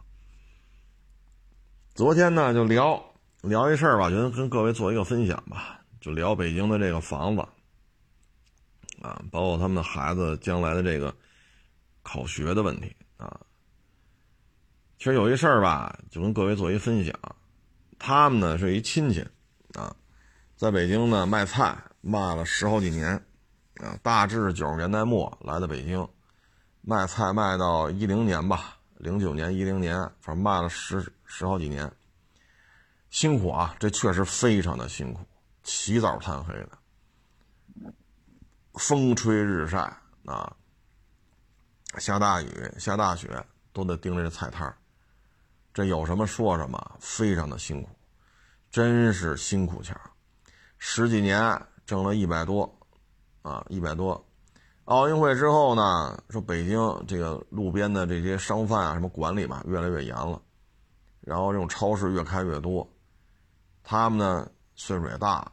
[1.94, 3.04] 昨天呢，就聊
[3.42, 7.44] 聊一事儿吧，就跟各位做一个分享吧，就聊北京的这个房子。
[9.02, 11.14] 啊，包括他们的孩子将来的这个
[12.02, 13.38] 考学的问题啊，
[14.96, 17.12] 其实有一事儿吧，就跟各位做一分享。
[17.98, 19.20] 他们呢是一亲戚
[19.74, 19.94] 啊，
[20.56, 23.10] 在北京呢卖菜卖了十好几年
[23.80, 26.08] 啊，大致九十年代末来的北京，
[26.80, 31.90] 卖菜卖到一零年吧，零九年一零年，反正卖了十十好几年，
[33.10, 35.26] 辛苦啊，这确实非常的辛苦，
[35.64, 36.70] 起早贪黑的。
[38.74, 39.78] 风吹日晒
[40.24, 40.56] 啊，
[41.98, 44.72] 下大雨下大雪都得盯着这菜摊，
[45.72, 47.88] 这有什么说什么，非常的辛苦，
[48.70, 49.98] 真是辛苦钱
[50.86, 52.70] 十几年挣了一百多，
[53.40, 54.22] 啊一百多。
[54.84, 60.40] 奥运会之后呢，说北京这个路边的这些商贩啊，什么管理吧越来越严了，
[61.22, 62.86] 然后这种超市越开越多，
[63.82, 65.50] 他们呢岁数也大，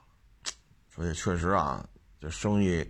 [0.94, 1.88] 所以确实啊。
[2.20, 2.86] 这生意，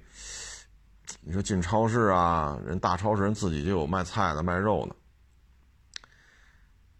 [1.21, 4.95] 你说进超市啊，人大超市人自己就有卖菜的、卖肉的。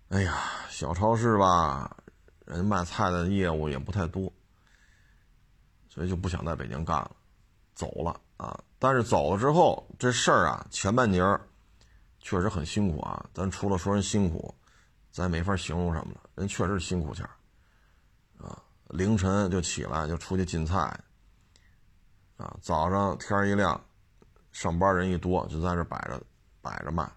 [0.10, 0.38] 哎呀，
[0.70, 1.98] 小超市吧，
[2.46, 4.32] 人卖菜的业务也不太多，
[5.94, 7.12] 所以就不想在北京干了，
[7.76, 8.58] 走了啊。
[8.80, 11.42] 但是走了之后，这事儿啊，前半截儿
[12.22, 13.30] 确实很辛苦啊。
[13.34, 14.56] 咱除了说人辛苦，
[15.12, 16.22] 咱也没法形容什么了。
[16.36, 20.98] 人确实辛苦钱儿啊，凌晨就起来就出去进菜。
[22.38, 23.80] 啊，早上天一亮，
[24.54, 26.20] 上班人一多，就在这摆着，
[26.62, 27.12] 摆着卖，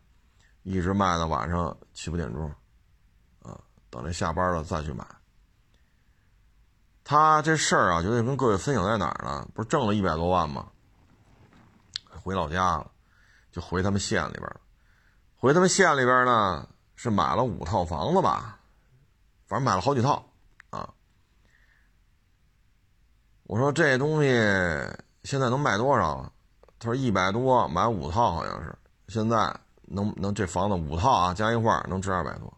[0.65, 2.53] 一直卖到晚上七八点钟，
[3.39, 3.57] 啊，
[3.89, 5.07] 等这下班了再去买。
[7.05, 9.47] 他这事儿啊，就得跟各位分享在哪儿呢？
[9.55, 10.67] 不是挣了一百多万吗？
[12.23, 12.91] 回老家了，
[13.53, 14.51] 就回他们县里边。
[15.37, 18.59] 回他们县里边呢，是买了五套房子吧，
[19.47, 20.25] 反正买了好几套
[20.71, 20.89] 啊。
[23.45, 24.29] 我说这东西。
[25.25, 26.31] 现在能卖多少？
[26.79, 28.77] 他说一百多买五套，好像是。
[29.09, 32.53] 现在能能这房子五套啊，加一块能值二百多。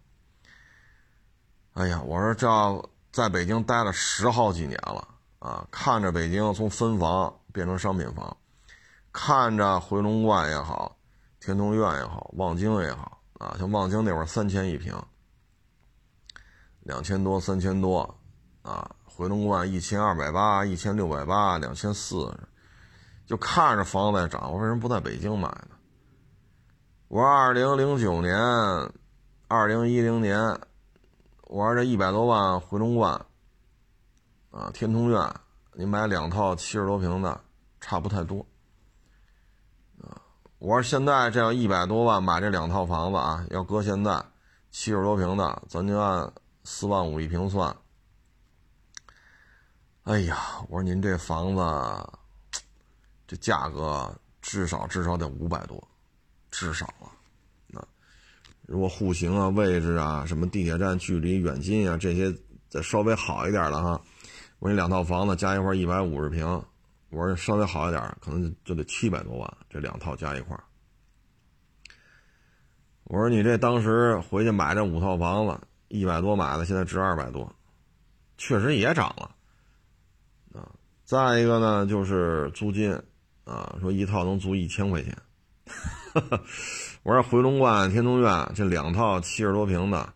[1.74, 2.84] 哎呀，我说这要
[3.16, 8.36] 在北京待了十好几年了啊，看着北京从分房变成商品房，
[9.10, 10.98] 看着回龙观也好，
[11.40, 14.94] 天通苑也好，望京也好啊，像望京那会儿三千一平，
[16.80, 18.18] 两千多、三千多
[18.60, 22.38] 啊，回龙观一千二百八、一千六百八、两千四。
[23.24, 25.70] 就看着房子在涨，我为什么不在北京买呢？
[27.08, 28.36] 我二零零九年、
[29.48, 30.60] 二零一零年，
[31.46, 33.12] 我说这一百多万回龙观，
[34.50, 35.34] 啊，天通苑，
[35.72, 37.40] 你买两套七十多平的，
[37.80, 38.44] 差不太多。
[40.02, 40.20] 啊，
[40.58, 44.24] 我说现在这要一百多万买这两套房子啊，要搁现在
[44.70, 46.32] 七十多平的，咱就按
[46.64, 47.74] 四万五一平算。
[50.04, 50.36] 哎呀，
[50.68, 52.18] 我说您这房子。
[53.28, 55.82] 这价格至少至少得五百多，
[56.48, 57.10] 至少啊，
[58.66, 62.34] 如果户型啊、位置啊、什么地铁站距离远近啊这些
[62.68, 64.00] 再稍微好一点的哈，
[64.58, 66.44] 我这两套房子加一块一百五十平，
[67.10, 70.58] 我说稍微好一点可能就得七百多万，这两套加一块
[73.04, 77.54] 我说你这当时回去买这五套房子一百多买的，现在值二百多，
[78.36, 79.34] 确实也涨了
[80.52, 80.70] 啊。
[81.04, 83.00] 再一个呢，就是租金。
[83.44, 85.16] 啊，说一套能租一千块钱，
[87.06, 90.12] 我说回龙观、天通苑这两套七十多平的，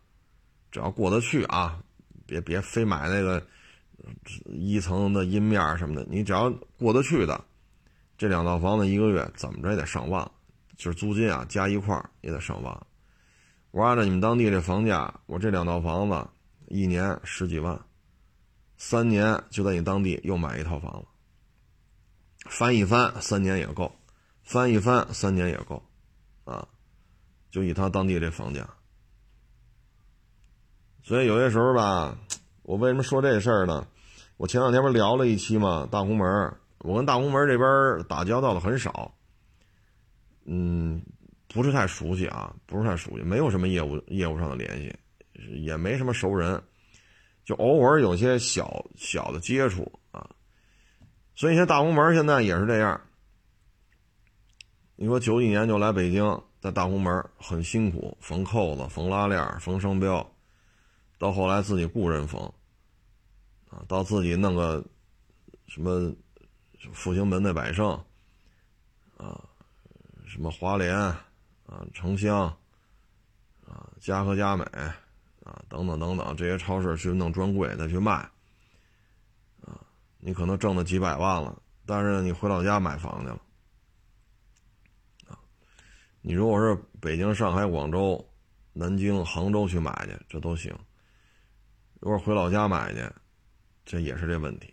[0.72, 1.81] 只要过得去啊，
[2.26, 3.40] 别别非买那个
[4.46, 7.44] 一层的阴面什么的，你只要过得去的，
[8.18, 10.29] 这两套房子一个月怎么着也得上万，
[10.76, 12.76] 就是租金啊加一块也得上万。
[13.70, 16.29] 我按照你们当地这房价，我这两套房子
[16.66, 17.81] 一年十几万，
[18.79, 21.07] 三年就在你当地又买一套房子。
[22.50, 23.92] 翻一翻，三年也够；
[24.42, 25.81] 翻一翻，三年也够，
[26.44, 26.66] 啊，
[27.50, 28.68] 就以他当地这房价。
[31.02, 32.16] 所以有些时候吧，
[32.62, 33.86] 我为什么说这事儿呢？
[34.36, 35.88] 我前两天不是聊了一期吗？
[35.90, 36.26] 大红门，
[36.78, 37.68] 我跟大红门这边
[38.08, 39.12] 打交道的很少。
[40.44, 41.02] 嗯，
[41.48, 44.94] 不是太熟悉啊，不是太熟悉，没有什么业务业务上的联系，
[45.62, 46.62] 也没什么熟人，
[47.44, 50.28] 就偶尔有些小小的接触啊。
[51.34, 53.00] 所以现在大红门现在也是这样。
[54.96, 60.31] 你说九几年就来北京，在大红门很辛苦，缝扣子、缝拉链、缝商标，
[61.18, 62.40] 到后来自己雇人缝，
[63.70, 64.85] 啊，到自己弄个
[65.66, 66.14] 什么
[66.92, 67.92] 复兴门的百盛，
[69.16, 69.42] 啊，
[70.27, 71.16] 什么华联，啊，
[71.94, 72.55] 城乡，
[73.66, 74.64] 啊，家和家美，
[75.42, 78.12] 啊，等等等等，这些超市去弄专柜再去卖，
[79.62, 79.81] 啊，
[80.18, 83.40] 你可能挣了几百万了，但是你回老家买房去了。
[86.22, 88.22] 你如果是北京、上海、广州、
[88.74, 90.70] 南京、杭州去买去，这都行。
[91.98, 93.02] 如果回老家买去，
[93.87, 94.72] 这也是这问题。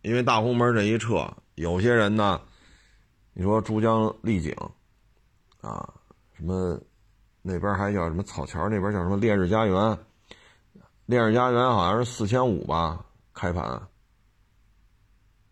[0.00, 2.40] 因为大红门这一撤，有些人呢，
[3.34, 4.56] 你说珠江丽景，
[5.60, 5.86] 啊，
[6.32, 6.80] 什么
[7.42, 9.98] 那边还叫什么草桥那边叫什么烈日家园，
[11.04, 13.86] 烈日家园好像是四千五吧开盘，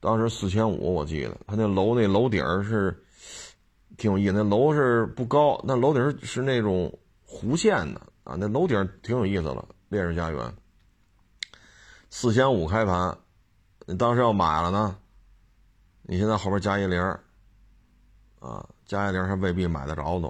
[0.01, 3.05] 当时四千五我记得，他那楼那楼顶是。
[3.99, 9.69] 挺有意思，那楼是不高，那楼顶是那种弧线的啊，那楼顶挺有意思了。
[9.89, 10.55] 烈士家园，
[12.09, 13.19] 四千五开盘，
[13.87, 14.99] 你当时要买了呢，
[16.03, 17.01] 你现在后边加一零，
[18.39, 20.29] 啊，加一零还未必买得着都，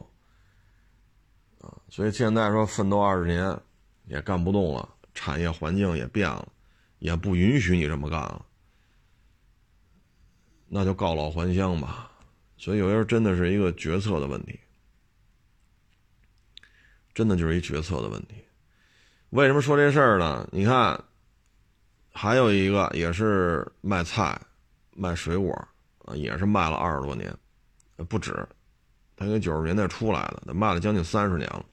[1.60, 3.60] 啊，所以现在说奋斗二十年
[4.06, 6.48] 也干不动了，产业环境也变了，
[7.00, 8.46] 也不允许你这么干了，
[10.68, 12.07] 那就告老还乡吧。
[12.58, 14.58] 所以有时候真的是一个决策的问题，
[17.14, 18.34] 真的就是一决策的问题。
[19.30, 20.48] 为什么说这事儿呢？
[20.50, 20.98] 你看，
[22.12, 24.40] 还有一个也是卖菜、
[24.90, 25.52] 卖水果
[26.04, 27.32] 啊，也是卖了二十多年，
[28.08, 28.34] 不止。
[29.16, 31.64] 他因为九十年代出来的，他卖了将近三十年了。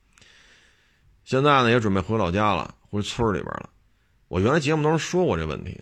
[1.23, 3.69] 现在呢，也准备回老家了，回村里边了。
[4.27, 5.79] 我原来节目当中说过这问题。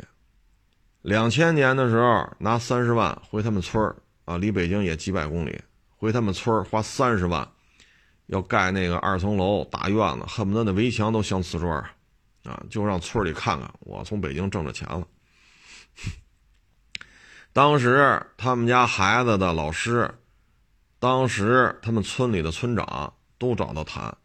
[1.01, 3.93] 两千年的时候，拿三十万回他们村。
[4.25, 5.61] 啊，离北京也几百公里，
[5.97, 7.47] 回他们村花三十万，
[8.27, 11.77] 要盖那个二层楼大院子，恨不得那围墙都镶瓷砖
[12.43, 15.07] 啊，就让村里看看我从北京挣着钱了。
[17.51, 20.09] 当时他们家孩子的老师，
[20.99, 24.15] 当时他们村里的村长都找到谈，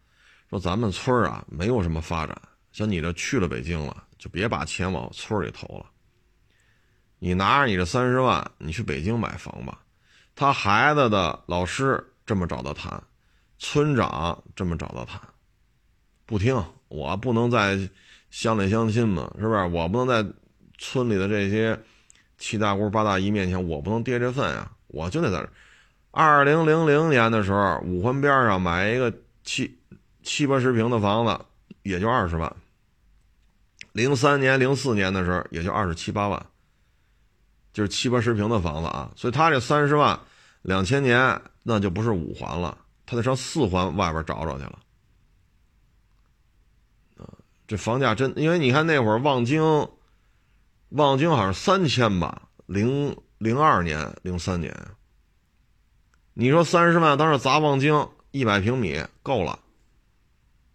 [0.48, 2.40] 说咱们村啊没有什么发展，
[2.72, 5.87] 像你这去了北京了，就别把钱往村里投了，
[7.18, 9.80] 你拿着你这三十万，你去北京买房吧。
[10.38, 13.03] 他孩子的老师这么找他谈，
[13.59, 15.20] 村长这么找他谈，
[16.27, 17.77] 不听，我不能在
[18.31, 19.64] 乡里乡亲嘛，是不是？
[19.64, 20.33] 我不能在
[20.79, 21.77] 村里的这些
[22.38, 24.70] 七大姑八大姨面前，我不能跌这份啊！
[24.87, 25.51] 我就得在这。
[26.12, 29.77] 二零零零年的时候，五环边上买一个七
[30.22, 31.44] 七八十平的房子，
[31.83, 32.55] 也就二十万。
[33.90, 36.46] 零三年、零四年的时候，也就二十七八万，
[37.72, 39.11] 就是七八十平的房子啊。
[39.16, 40.16] 所以他这三十万。
[40.62, 44.79] 两千年那就不是五环了，他得上四环外边找找去了。
[47.16, 47.25] 啊
[47.66, 49.62] 这房价真，因为你看那会儿望京，
[50.90, 54.75] 望京好像三千吧，零零二年、零三年。
[56.33, 59.59] 你说三十万当时砸望京一百平米够了，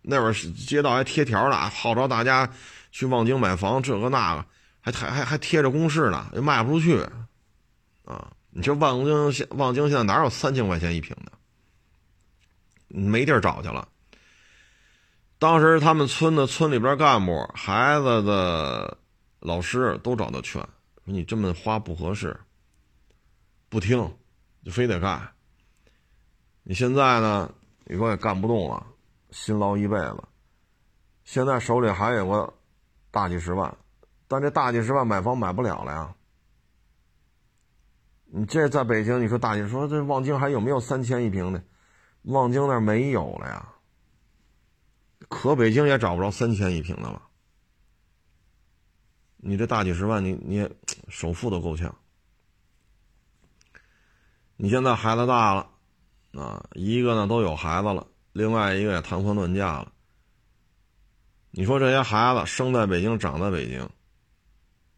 [0.01, 2.47] 那会儿街道还贴条呢，号召大家
[2.91, 4.45] 去望京买房，这个那个，
[4.81, 7.01] 还还还还贴着公示呢，又卖不出去，
[8.05, 8.31] 啊。
[8.55, 11.31] 你说望京现望京现在哪有三千块钱一平的？
[12.87, 13.87] 没地儿找去了。
[15.39, 18.95] 当时他们村的村里边干部、孩子的
[19.39, 20.69] 老师都找他劝，说
[21.05, 22.39] 你这么花不合适，
[23.69, 23.97] 不听，
[24.63, 25.27] 就非得干。
[26.61, 27.51] 你现在呢，
[27.85, 28.85] 你说也干不动了，
[29.31, 30.23] 辛劳一辈子，
[31.25, 32.53] 现在手里还有个
[33.09, 33.75] 大几十万，
[34.27, 36.13] 但这大几十万买房买不了了呀。
[38.35, 41.63] 你这在北京，你说大姐说这望京还有没有三千一平的？
[42.23, 43.69] 望京那没有了呀。
[45.29, 47.21] 可北京也找不着三千一平的了。
[49.37, 50.67] 你这大几十万，你你
[51.09, 51.95] 首付都够呛。
[54.55, 55.69] 你现在孩子大了，
[56.31, 59.91] 啊，一个呢都有孩子了，另外一个也谈婚论嫁了。
[61.51, 63.87] 你说这些孩子生在北京，长在北京，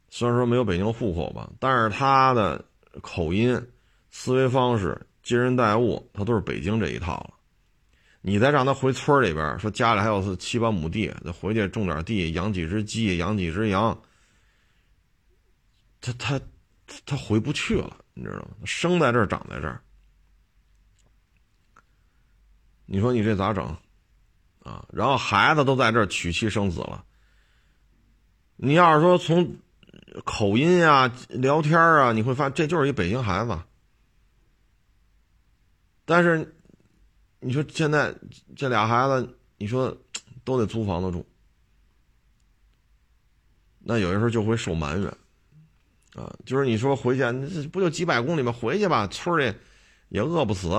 [0.09, 2.63] 虽然说没有北京户口吧，但是他的。
[3.01, 3.59] 口音、
[4.09, 7.33] 思维方式、接人待物，他都是北京这一套了。
[8.21, 13.95] 你再让他回村里边，说家里还有七八亩地，再回去种点地，养几只鸡，养几只羊，
[16.01, 16.41] 他他
[17.05, 18.49] 他回不去了，你知道吗？
[18.65, 19.79] 生在这儿，长在这儿，
[22.85, 23.65] 你说你这咋整？
[24.63, 27.05] 啊，然后孩子都在这儿娶妻生子了。
[28.55, 29.55] 你要是说从
[30.23, 33.59] 口音啊、聊天啊，你会发现这就是一北京孩子。
[36.05, 36.55] 但是
[37.39, 38.15] 你说现在
[38.55, 39.95] 这俩孩子，你说
[40.43, 41.25] 都得租房子住，
[43.79, 45.07] 那有的时候就会受埋怨。
[46.13, 48.49] 啊，就是你说回去，不就几百公里吗？
[48.51, 49.53] 回去吧，村里
[50.07, 50.69] 也饿不死，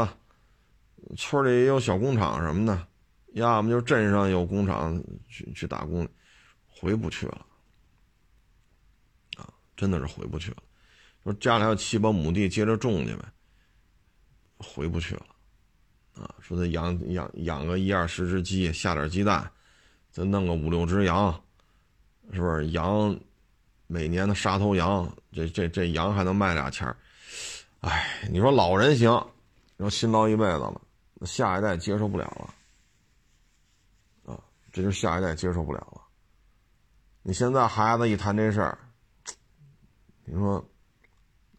[1.14, 2.86] 村里也有小工厂什么的，
[3.34, 6.08] 要么就镇上有工厂去去打工，
[6.66, 7.44] 回不去了。
[9.76, 10.58] 真的是回不去了。
[11.22, 13.24] 说家里还有七八亩地，接着种去呗，
[14.58, 15.26] 回不去了。
[16.14, 19.50] 啊，说再养养养个一二十只鸡，下点鸡蛋，
[20.10, 21.42] 再弄个五六只羊，
[22.32, 23.18] 是不是羊？
[23.88, 26.96] 每年的杀头羊，这这这羊还能卖俩钱儿，
[27.82, 29.12] 哎，你说老人行，
[29.76, 30.80] 你说辛劳一辈子了，
[31.14, 32.24] 那下一代接受不了
[34.24, 34.40] 了，啊，
[34.72, 36.02] 这就下一代接受不了了。
[37.22, 38.76] 你现在孩子一谈这事儿，
[40.26, 40.62] 你说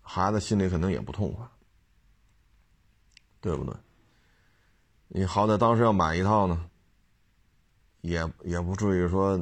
[0.01, 1.47] 孩子心里肯定也不痛快，
[3.41, 3.74] 对不对？
[5.07, 6.70] 你好歹当时要买一套呢，
[8.01, 9.39] 也也不至于说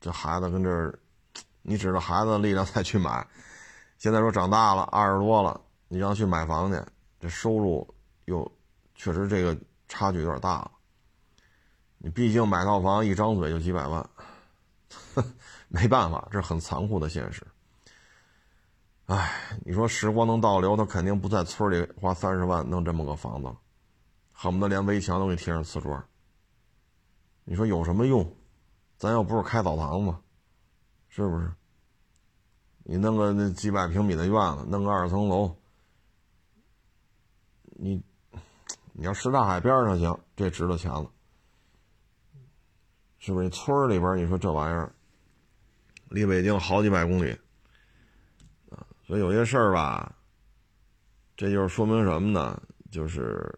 [0.00, 0.96] 这孩子跟这儿。
[1.66, 3.26] 你指着孩子的力量再去买，
[3.96, 6.78] 现在说长大了二十多了，你让去买房去，
[7.18, 7.94] 这收入
[8.26, 8.46] 又
[8.94, 10.70] 确实这个差距有点大了。
[11.96, 14.10] 你毕竟买套房一张嘴就几百万，
[15.68, 17.42] 没办法，这是很残酷的现实。
[19.06, 23.54] 哎，你说时光能倒流，他肯定不在村里花三十万弄这么个房子，
[24.32, 26.04] 恨不得连围墙都给贴上瓷砖。
[27.44, 28.34] 你说有什么用？
[28.96, 30.14] 咱又不是开澡堂子。
[31.08, 31.48] 是不是？
[32.82, 35.56] 你弄个那几百平米的院子，弄个二层楼，
[37.66, 38.02] 你
[38.92, 41.08] 你要什刹海边上行，这值了钱了，
[43.18, 43.48] 是不是？
[43.50, 44.92] 村里边，你说这玩意儿
[46.08, 47.38] 离北京好几百公里，
[49.18, 50.14] 有些事儿吧，
[51.36, 52.60] 这就是说明什么呢？
[52.90, 53.52] 就是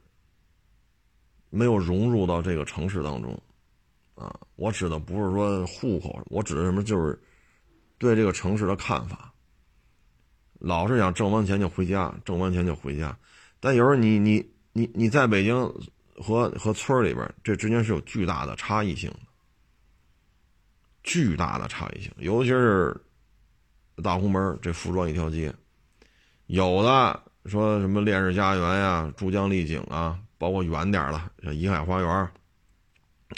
[1.51, 3.41] 没有融入到这个城市当中
[4.15, 4.39] 啊。
[4.57, 7.19] 我指的不是说户口，我指的什么就是。
[7.99, 9.33] 对这个城市的看法，
[10.59, 13.19] 老是想挣完钱就回家，挣完钱就回家。
[13.59, 15.57] 但有时候你你你你在北京
[16.15, 19.21] 和和村里边，这之间是有巨大的差异性的，
[21.05, 22.13] 巨大的差异性。
[22.19, 22.95] 尤其是
[24.03, 25.55] 大红门这服装一条街，
[26.47, 32.09] 有的说什么烈士家园呀、珠江丽景啊，包括远点的像怡海花园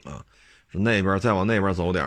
[0.04, 0.24] 啊，
[0.68, 2.04] 说那边再往那边走点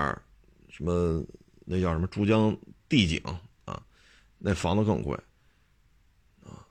[0.69, 1.23] 什么。
[1.63, 2.57] 那叫什么珠江
[2.89, 3.21] 帝景
[3.63, 3.81] 啊？
[4.39, 5.15] 那房子更贵
[6.43, 6.65] 啊，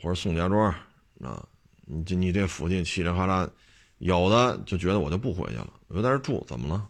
[0.00, 0.72] 或者宋家庄
[1.20, 1.44] 啊？
[1.86, 3.50] 你这你这附近嘁哩喀喳，
[3.98, 6.88] 有的就觉得我就不回去了，我就在这住，怎么了？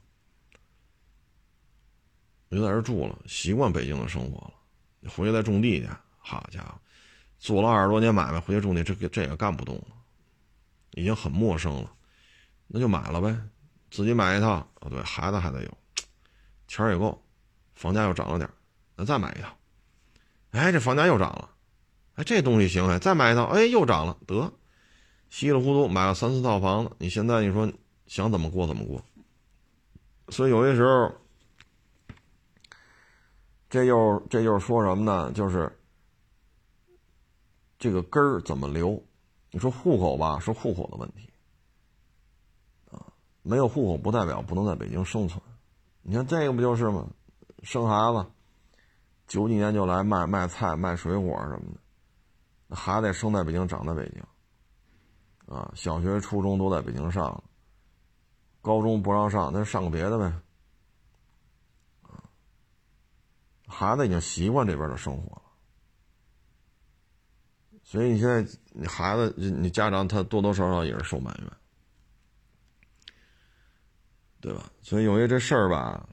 [2.48, 4.54] 我就在这住了，习惯北京的生活了。
[5.10, 5.88] 回去再种地去，
[6.18, 6.74] 好家伙，
[7.38, 9.88] 做了二十多年买卖，回去种地这个这也干不动了，
[10.92, 11.92] 已经很陌生了。
[12.66, 13.36] 那就买了呗，
[13.90, 15.78] 自己买一套啊，对孩子还得有，
[16.66, 17.22] 钱也够。
[17.74, 18.48] 房价又涨了点
[18.96, 19.54] 那再买一套。
[20.52, 21.50] 哎，这房价又涨了，
[22.14, 24.52] 哎，这东西行哎，再买一套，哎，又涨了，得，
[25.28, 26.90] 稀里糊涂买了三四套房子。
[26.98, 27.70] 你现在你说
[28.06, 29.04] 想怎么过怎么过？
[30.30, 31.14] 所以有些时候，
[33.68, 35.32] 这又这又是说什么呢？
[35.32, 35.70] 就是
[37.78, 39.02] 这个根儿怎么留？
[39.50, 41.32] 你说户口吧，是户口的问题
[42.90, 43.06] 啊，
[43.42, 45.40] 没有户口不代表不能在北京生存。
[46.02, 47.06] 你看这个不就是吗？
[47.62, 48.24] 生孩子，
[49.26, 51.80] 九几年就来卖卖菜、卖水果什么的，
[52.68, 57.42] 那孩子也生在北京，长在北京，啊，小学、初中都在北京上，
[58.60, 60.24] 高中不让上，那就上个别的呗，
[62.02, 62.22] 啊，
[63.66, 65.42] 孩子已经习惯这边的生活了，
[67.82, 71.50] 所以你现在你孩子你家长他多多少少也是受埋怨，
[74.40, 74.70] 对吧？
[74.82, 76.08] 所以有些这事儿吧。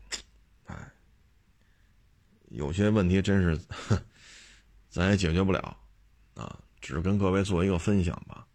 [2.56, 3.60] 有些问题真是，
[4.88, 5.76] 咱也解决不了，
[6.36, 8.46] 啊，只是跟各位做一个分享吧。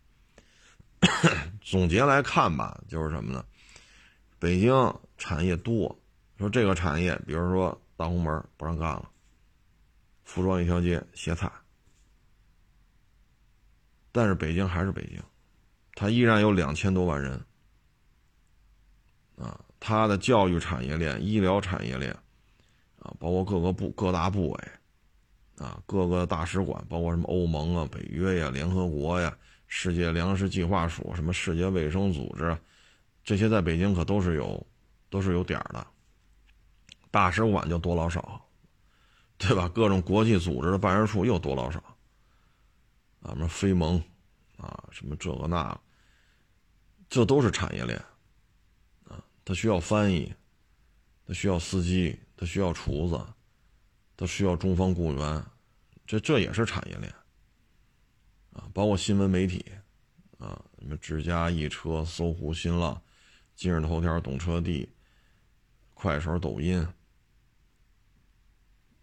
[1.60, 3.44] 总结来看吧，就是什么呢？
[4.38, 4.72] 北京
[5.16, 5.98] 产业多，
[6.38, 9.10] 说这个产业，比如说大红门不让干了，
[10.24, 11.52] 服装一条街，歇菜，
[14.10, 15.22] 但是北京还是北京，
[15.92, 17.38] 它依然有两千多万人，
[19.36, 22.16] 啊，它的教育产业链、医疗产业链。
[23.00, 24.68] 啊，包括各个部、各大部委，
[25.56, 29.38] 啊，各个大使馆，包括什么欧盟啊、北约呀、联合国呀，
[29.68, 32.58] 世界粮食计划署、什么世界卫生组织，
[33.22, 34.66] 这些在北京可都是有，
[35.10, 35.86] 都是有点儿的。
[37.10, 38.46] 大使馆就多老少，
[39.38, 39.68] 对吧？
[39.68, 41.78] 各种国际组织的办事处又多老少，
[43.20, 44.02] 啊，什么非盟，
[44.56, 45.80] 啊，什么这个那个，
[47.08, 47.98] 这都是产业链，
[49.04, 50.34] 啊，它需要翻译，
[51.24, 53.18] 它需要司机，它需要厨子，
[54.16, 55.44] 它需要中方雇员，
[56.06, 57.10] 这这也是产业链，
[58.52, 59.64] 啊，包括新闻媒体，
[60.38, 63.00] 啊，什么智家易车、搜狐、新浪、
[63.54, 64.86] 今日头条、懂车帝、
[65.94, 66.86] 快手、抖音。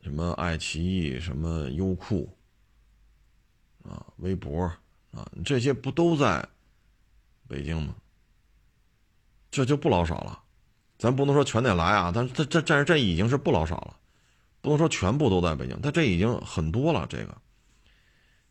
[0.06, 2.32] 什么爱奇艺，什么优酷，
[3.84, 4.66] 啊，微博，
[5.12, 6.48] 啊，这些不都在
[7.48, 7.96] 北京吗？
[9.50, 10.44] 这就不老少了，
[11.00, 13.98] 咱不能说全得来啊，但这这这这已经是不老少了，
[14.62, 17.08] 不能说全部都在北京，但这已经很多了。
[17.10, 17.36] 这个，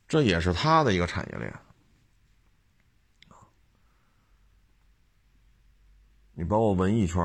[0.08, 1.54] 这也是他的一个产业链，
[6.32, 7.22] 你包括文艺圈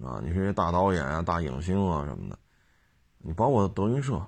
[0.00, 2.38] 啊，你说这大导演啊、大影星啊什么的。
[3.28, 4.26] 你包括德云社，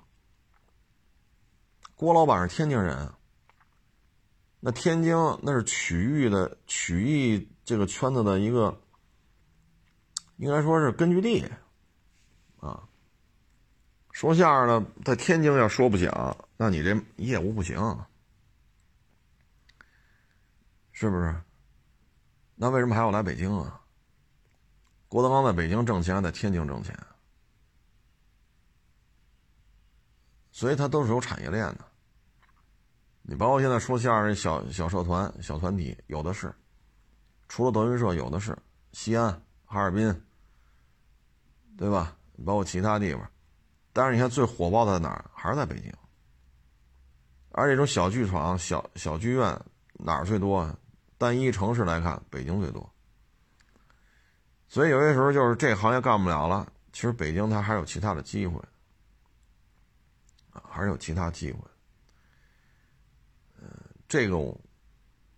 [1.94, 3.10] 郭老板是天津人，
[4.60, 8.78] 那天津那是曲艺的曲艺这个圈子的一个，
[10.36, 11.50] 应该说是根据地，
[12.58, 12.86] 啊，
[14.12, 17.78] 说相声的在天津要说不响，那你这业务不行，
[20.92, 21.34] 是不是？
[22.54, 23.80] 那为什么还要来北京啊？
[25.08, 26.94] 郭德纲在北京挣钱，在天津挣钱。
[30.52, 31.84] 所以它都是有产业链的。
[33.22, 36.52] 你包括现在说相声小小社团、小团体，有的是，
[37.48, 38.56] 除了德云社，有的是
[38.92, 39.30] 西安、
[39.64, 40.22] 哈尔滨，
[41.76, 42.16] 对吧？
[42.44, 43.30] 包括其他地方，
[43.92, 45.30] 但是你看最火爆的在哪儿？
[45.34, 45.92] 还是在北京。
[47.52, 49.60] 而这种小剧场、小小剧院
[49.92, 50.68] 哪儿最多？
[51.18, 52.90] 单一城市来看，北京最多。
[54.68, 58.58] 所以有些时候就是这行业干不了了，其实北京它还有其他的机会。
[60.68, 61.60] 还是有其他机会。
[63.60, 63.68] 嗯，
[64.08, 64.58] 这种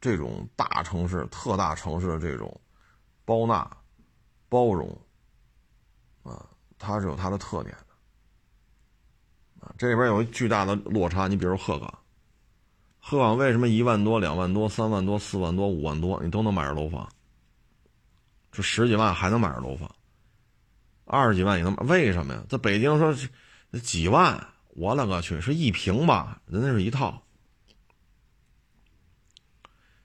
[0.01, 2.61] 这种大城市、特大城市的这种
[3.25, 3.69] 包纳、
[4.49, 4.89] 包容，
[6.23, 6.49] 啊，
[6.79, 9.67] 它是有它的特点的。
[9.67, 11.27] 啊，这里边有一巨大的落差。
[11.27, 11.99] 你比如鹤岗，
[13.01, 17.09] 鹤岗为什么一万多、两万多、三万多、四万多、五万多，你都能买着楼房？
[18.53, 19.91] 这十几万还能买着楼房，
[21.05, 21.83] 二十几万也能买？
[21.85, 22.45] 为什么呀？
[22.49, 23.13] 在北京说
[23.81, 24.47] 几万。
[24.75, 26.41] 我勒个去，是一平吧？
[26.47, 27.23] 人家是一套。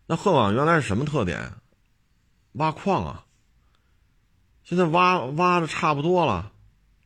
[0.05, 1.53] 那鹤岗原来是什么特点？
[2.53, 3.25] 挖矿啊。
[4.63, 6.51] 现在挖挖的差不多了，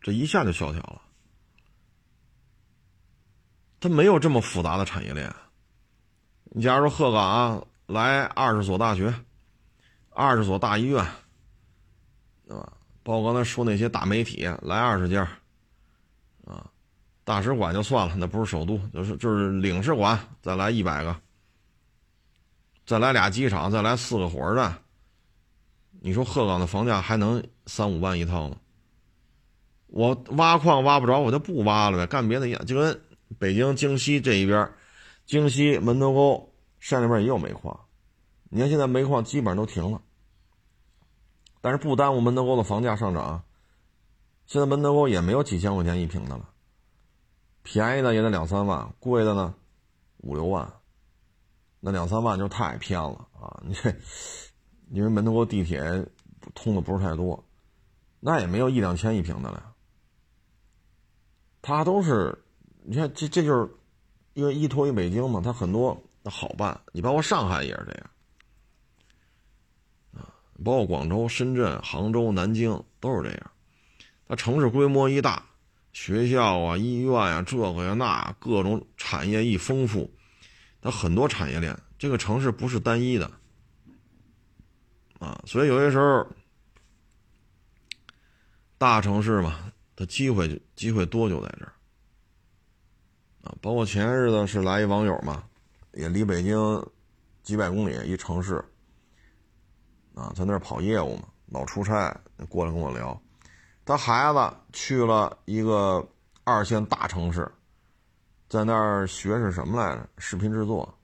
[0.01, 1.01] 这一下就萧条了。
[3.79, 5.33] 它没有这么复杂的产业链。
[6.45, 9.13] 你假如说鹤岗来二十所大学，
[10.09, 11.05] 二十所大医院，
[12.47, 12.73] 对吧？
[13.03, 15.27] 包括刚才说那些大媒体来二十家。
[17.31, 21.15] 大使馆就算了，那不是首都，就是就是领事馆，再来一百个，
[22.85, 24.77] 再来俩机场，再来四个火车站。
[26.01, 28.57] 你说鹤岗的房价还能三五万一套吗？
[29.87, 32.65] 我挖矿挖不着，我就不挖了呗，干别的一样。
[32.65, 33.01] 就跟
[33.39, 34.69] 北京京西这一边，
[35.25, 37.79] 京西门头沟山里边也有煤矿，
[38.49, 40.01] 你看现在煤矿基本上都停了，
[41.61, 43.41] 但是不耽误门头沟的房价上涨。
[44.47, 46.49] 现在门头沟也没有几千块钱一平的了。
[47.63, 49.53] 便宜的也得两三万，贵的呢，
[50.17, 50.71] 五六万。
[51.79, 53.59] 那两三万就太偏了啊！
[53.65, 53.91] 你这，
[54.91, 55.81] 因为门头沟地铁
[56.53, 57.43] 通的不是太多，
[58.19, 59.73] 那也没有一两千一平的了。
[61.61, 62.43] 它都是，
[62.83, 63.69] 你看这这就是，
[64.33, 66.79] 因为依托于北京嘛，它很多好办。
[66.91, 68.09] 你包括上海也是这样，
[70.13, 70.29] 啊，
[70.63, 73.51] 包括广州、深圳、杭州、南京都是这样。
[74.27, 75.43] 它城市规模一大。
[75.93, 80.09] 学校啊，医院啊，这个呀那各种产业一丰富，
[80.81, 81.77] 它很多产业链。
[81.97, 83.29] 这个城市不是单一的，
[85.19, 86.27] 啊，所以有些时候
[88.77, 91.73] 大城市嘛，它机会机会多就在这儿，
[93.43, 95.43] 啊，包括前些日子是来一网友嘛，
[95.93, 96.57] 也离北京
[97.43, 98.63] 几百公里一城市，
[100.15, 102.19] 啊，在那儿跑业务嘛，老出差，
[102.49, 103.21] 过来跟我聊。
[103.91, 106.07] 他孩子去了一个
[106.45, 107.51] 二线大城市，
[108.47, 110.07] 在那儿学是什么来着？
[110.17, 110.97] 视频制作，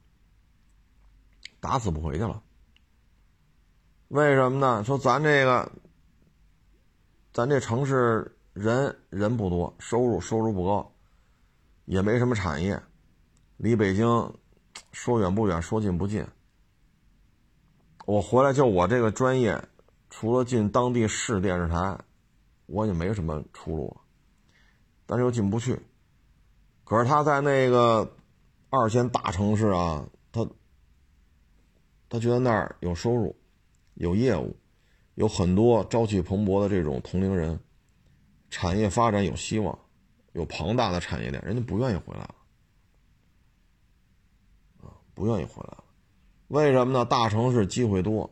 [1.59, 2.41] 打死不回去了。
[4.07, 4.85] 为什么呢？
[4.85, 5.69] 说咱这个，
[7.33, 10.89] 咱这城市人人不多，收入收入不高，
[11.83, 12.81] 也没什么产业，
[13.57, 14.33] 离北京
[14.93, 16.25] 说远不远，说近不近。
[18.05, 19.61] 我回来就我这个专业，
[20.09, 21.99] 除了进当地市电视台，
[22.67, 23.97] 我也没什么出路，
[25.05, 25.77] 但是又进不去。
[26.83, 28.15] 可是他在那个
[28.69, 30.47] 二线大城市啊，他
[32.07, 33.35] 他觉得那儿有收入，
[33.95, 34.55] 有业务，
[35.15, 37.59] 有很多朝气蓬勃的这种同龄人，
[38.49, 39.77] 产业发展有希望，
[40.33, 42.35] 有庞大的产业链，人家不愿意回来了，
[44.83, 45.83] 啊，不愿意回来了。
[46.47, 47.03] 为什么呢？
[47.03, 48.29] 大城市机会多，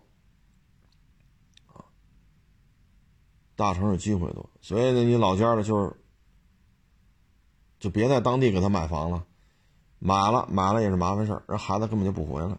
[3.55, 5.95] 大城市机会多，所以呢，你老家的，就是，
[7.79, 9.25] 就别在当地给他买房了，
[9.99, 12.57] 买了买了也是麻烦事儿，人孩子根本就不回来。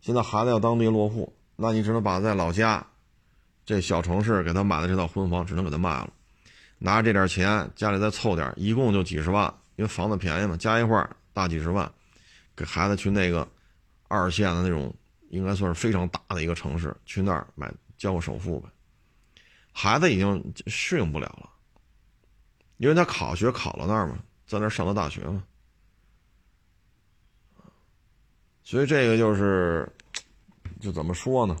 [0.00, 2.86] 现在孩子要当地落户，那你只能把在老家
[3.64, 6.12] 这小城市给他买的这套婚房，只能给他卖了，
[6.78, 11.90] 拿着这点钱，家里再凑点，一共就几十万，因为房子便宜嘛，加一块儿大几十万，
[12.56, 13.46] 给孩子去那个。
[14.06, 14.94] 二线的那种，
[15.30, 18.68] 应该算是非常大的一个城市，去那儿买交个首付呗。
[19.76, 21.50] 孩子已经适应不了了，
[22.76, 25.44] 因为他考学考到那儿嘛，在那儿上的大学嘛。
[28.62, 29.92] 所以这个就是，
[30.80, 31.56] 就怎么说呢？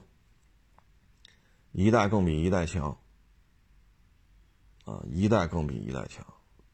[1.72, 2.96] 一代更比一代强，
[4.84, 6.24] 啊，一代更比一代强。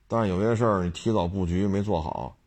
[0.07, 2.38] 但是有些事儿你提早布局没做好，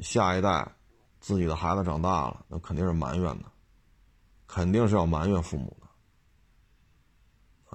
[0.00, 0.72] 下一代。
[1.20, 3.50] 自己的孩子长大了，那肯定是埋怨的，
[4.46, 5.83] 肯定是要埋怨父母的。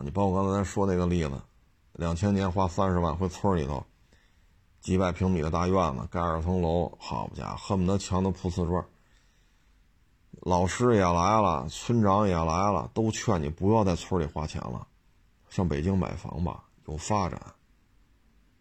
[0.04, 1.32] 你包括刚才说那个例子，
[1.94, 3.84] 两千年花三十万回村里头，
[4.80, 8.86] 几百平米的大院子盖二层楼，好家伙，恨不得墙都铺瓷砖。
[10.42, 14.88] 老师也来了，村长也来了，都劝你不要在村里花钱了，
[15.50, 17.42] 上北京买房吧，有发展。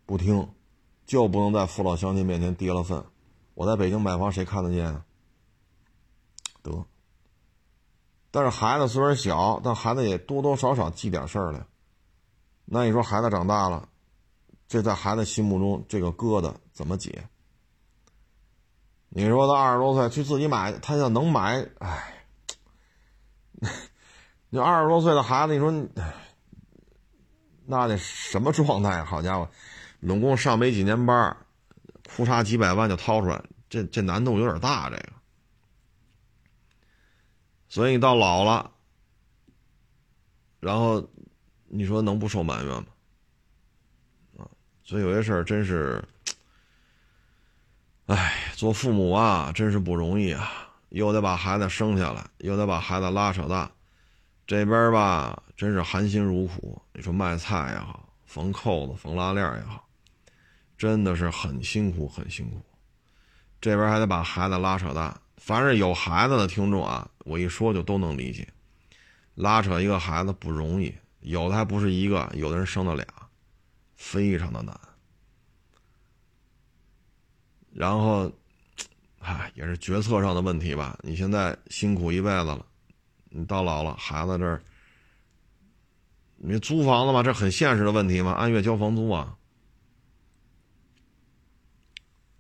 [0.04, 0.48] 不听，
[1.06, 3.04] 就不能在父老乡亲面前跌了份。
[3.54, 5.04] 我在北京买房，谁看得见啊？
[6.62, 6.84] 得，
[8.30, 11.64] 但是孩子虽然小，但孩子也多多少少记点事儿来。
[12.64, 13.88] 那你说孩子长大了，
[14.68, 17.28] 这在孩子心目中这个疙瘩怎么解？
[19.08, 22.26] 你说他二十多岁去自己买，他要能买，哎，
[24.50, 25.72] 你二十多岁的孩子，你说，
[27.64, 29.02] 那得什么状态？
[29.04, 29.48] 好家伙，
[30.00, 31.36] 拢共上没几年班。
[32.16, 35.12] 哭嚓几百万就掏出来，这这难度有点大，这个。
[37.68, 38.70] 所以你到老了，
[40.60, 41.06] 然后
[41.66, 42.86] 你说能不受埋怨吗？
[44.38, 44.48] 啊，
[44.82, 46.02] 所以有些事儿真是，
[48.06, 50.50] 哎，做父母啊，真是不容易啊！
[50.88, 53.70] 又得把孩子生下来，又得把孩子拉扯大，
[54.46, 56.80] 这边吧，真是含辛茹苦。
[56.94, 59.86] 你说卖菜也好，缝扣子、缝拉链也好。
[60.78, 62.62] 真的是很辛苦，很辛苦，
[63.60, 65.20] 这边还得把孩子拉扯大。
[65.38, 68.46] 凡是有孩子的听众啊，我一说就都能理解。
[69.34, 73.06] 拉扯一个孩子不容易，有的还不是一个，有的人生了俩，
[73.94, 74.78] 非常的难。
[77.72, 78.30] 然后，
[79.20, 80.98] 唉，也是决策上的问题吧。
[81.02, 82.66] 你现在辛苦一辈子了，
[83.28, 84.60] 你到老了，孩子这儿，
[86.36, 89.36] 你租房子嘛，这很现实的问题嘛，按月交房租啊。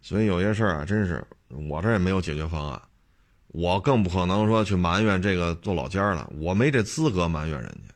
[0.00, 2.82] 所以有些事儿啊，真是我这也没有解决方案，
[3.58, 7.92] 我更不可能说去埋怨这个做老家的，我没这资格埋怨人家。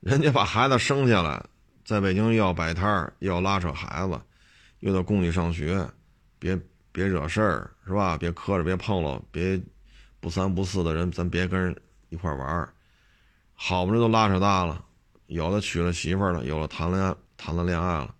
[0.00, 1.40] 人家把孩子生下来，
[1.84, 4.20] 在北京又要摆摊儿，又要拉扯孩子，
[4.80, 5.88] 又得供你上学，
[6.40, 6.58] 别
[6.90, 8.18] 别惹事儿，是吧？
[8.18, 9.60] 别磕着，别碰了，别
[10.18, 11.76] 不三不四的人，咱别跟人
[12.08, 12.74] 一块玩儿。
[13.54, 14.84] 好不容易都拉扯大了，
[15.28, 18.12] 有的娶了媳妇了，有了谈恋爱谈了恋爱了。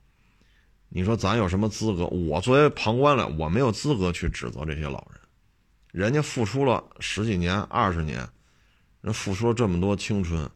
[0.91, 2.07] 你说咱有什么资格？
[2.07, 5.21] 我作为旁观了，我没有资格去指责这些老人。
[5.93, 8.29] 人家付出了十几年、二十年，
[9.03, 10.51] 人付出了这么多青春，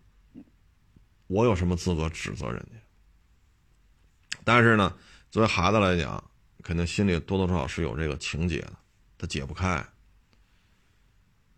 [1.26, 4.39] 我有什么资格指责人家？
[4.45, 4.97] 但是呢，
[5.30, 6.22] 作为孩子来讲，
[6.62, 8.72] 肯定心里多多少少是有这个情结的，
[9.18, 9.87] 他解不开，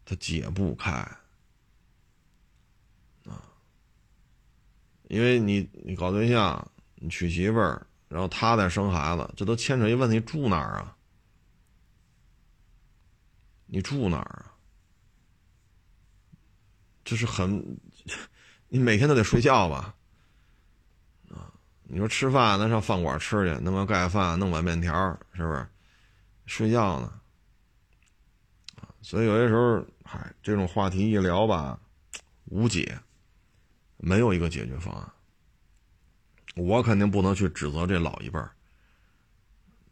[0.04, 0.90] 他解不开
[3.26, 3.40] 啊！
[5.04, 7.86] 因为你你搞对象，你娶媳妇儿。
[8.08, 10.96] 然后他再生孩子，这都牵扯一问题：住哪儿啊？
[13.68, 14.52] 你住哪儿啊？
[17.04, 17.78] 这是很，
[18.68, 19.94] 你每天都得睡觉吧？
[21.30, 21.52] 啊，
[21.84, 24.92] 你说吃饭，咱上饭馆吃去，弄个盖饭，弄碗面条，
[25.34, 25.66] 是不是？
[26.46, 27.20] 睡觉呢？
[29.02, 31.78] 所以有些时候，嗨，这种话题一聊吧，
[32.46, 32.98] 无解，
[33.98, 35.12] 没有一个解决方案。
[36.56, 38.50] 我肯定不能去指责这老一辈儿，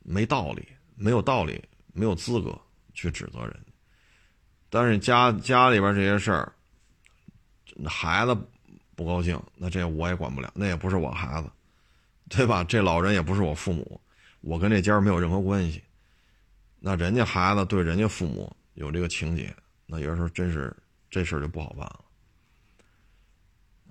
[0.03, 0.67] 没道理，
[0.97, 1.63] 没有道理，
[1.93, 2.59] 没有资格
[2.97, 3.57] 去指责人。
[4.69, 6.53] 但是家家里边这些事儿，
[7.87, 8.37] 孩子
[8.97, 11.49] 不高兴，那这我也管不了，那也不是我孩子，
[12.29, 12.65] 对吧？
[12.65, 14.01] 这老人也不是我父母，
[14.41, 15.85] 我跟这家没有任何关系。
[16.81, 19.55] 那人家孩子对人家父母有这个情节，
[19.87, 20.75] 那有时候真是
[21.11, 22.05] 这事儿就不好办了。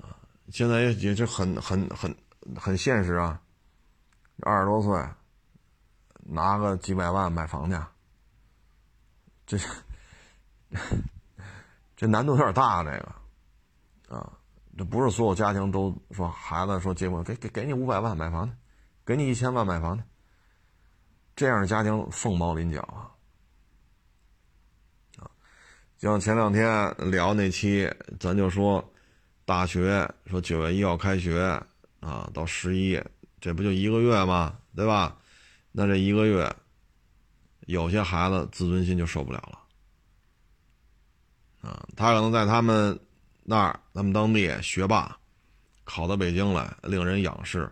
[0.01, 0.17] 啊，
[0.49, 2.15] 现在也也就很很很
[2.55, 3.41] 很现实啊，
[4.41, 5.01] 二十多岁，
[6.23, 7.77] 拿个几百万买房去，
[9.45, 9.57] 这。
[11.95, 14.33] 这难度有点大，这个，啊，
[14.77, 18.53] 这不是所有家庭都说孩子说结婚给给给你五百万买房去，
[19.05, 20.03] 给你一千万买房去，
[21.37, 23.07] 这样的家庭凤毛麟角啊，
[25.19, 25.31] 啊，
[25.97, 27.89] 像前两天聊那期，
[28.19, 28.83] 咱就说
[29.45, 31.41] 大学说九月一号开学
[32.01, 33.01] 啊，到十一，
[33.39, 34.57] 这不就一个月吗？
[34.75, 35.17] 对吧？
[35.71, 36.53] 那这一个月，
[37.65, 39.59] 有些孩子自尊心就受不了了。
[41.69, 42.99] 啊，他可能在他们
[43.43, 45.17] 那儿，他们当地学霸，
[45.83, 47.71] 考到北京来，令人仰视。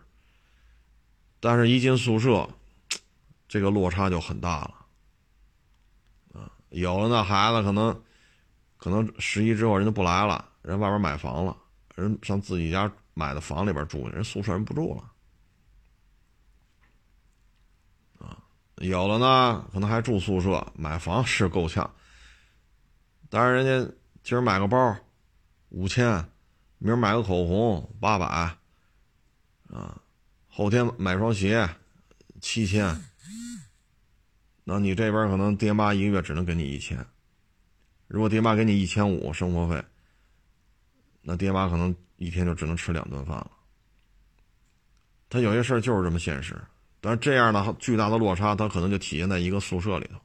[1.40, 2.50] 但是，一进宿舍，
[3.48, 4.74] 这个落差就很大了。
[6.34, 8.02] 啊，有的那孩子可能，
[8.78, 11.56] 可能十一之后人就不来了，人外边买房了，
[11.96, 15.12] 人上自己家买的房里边住，人宿舍人不住了。
[18.88, 21.90] 有的呢，可能还住宿舍，买房是够呛。
[23.30, 24.96] 但是人家今儿买个包，
[25.70, 26.30] 五千，
[26.80, 28.26] 明儿买个口红八百，
[29.70, 30.02] 啊，
[30.48, 31.70] 后天买双鞋，
[32.42, 33.02] 七千。
[34.66, 37.06] 那你这边可能爹妈一个月只能给你一千，
[38.08, 39.84] 如果爹妈给你一千五生活费，
[41.22, 43.52] 那爹妈可能一天就只能吃两顿饭了。
[45.30, 46.62] 他有些事儿就是这么现实，
[47.06, 50.18] 但是这样的巨大的落差，他可能就体现在一个宿舍里头。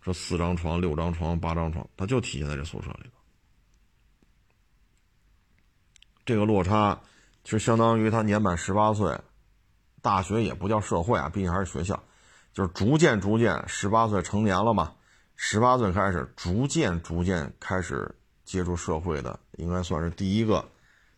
[0.00, 3.10] 说四张床、六张床、八张床，它就体现在这宿舍里头。
[6.24, 7.00] 这个落差，
[7.42, 9.20] 其实相当于他年满十八岁，
[10.00, 12.00] 大学也不叫社会啊，毕竟还是学校，
[12.52, 14.94] 就是逐渐逐渐，十八岁成年了嘛，
[15.34, 18.14] 十八岁开始逐渐逐渐开始
[18.44, 20.64] 接触社会的，应该算是第一个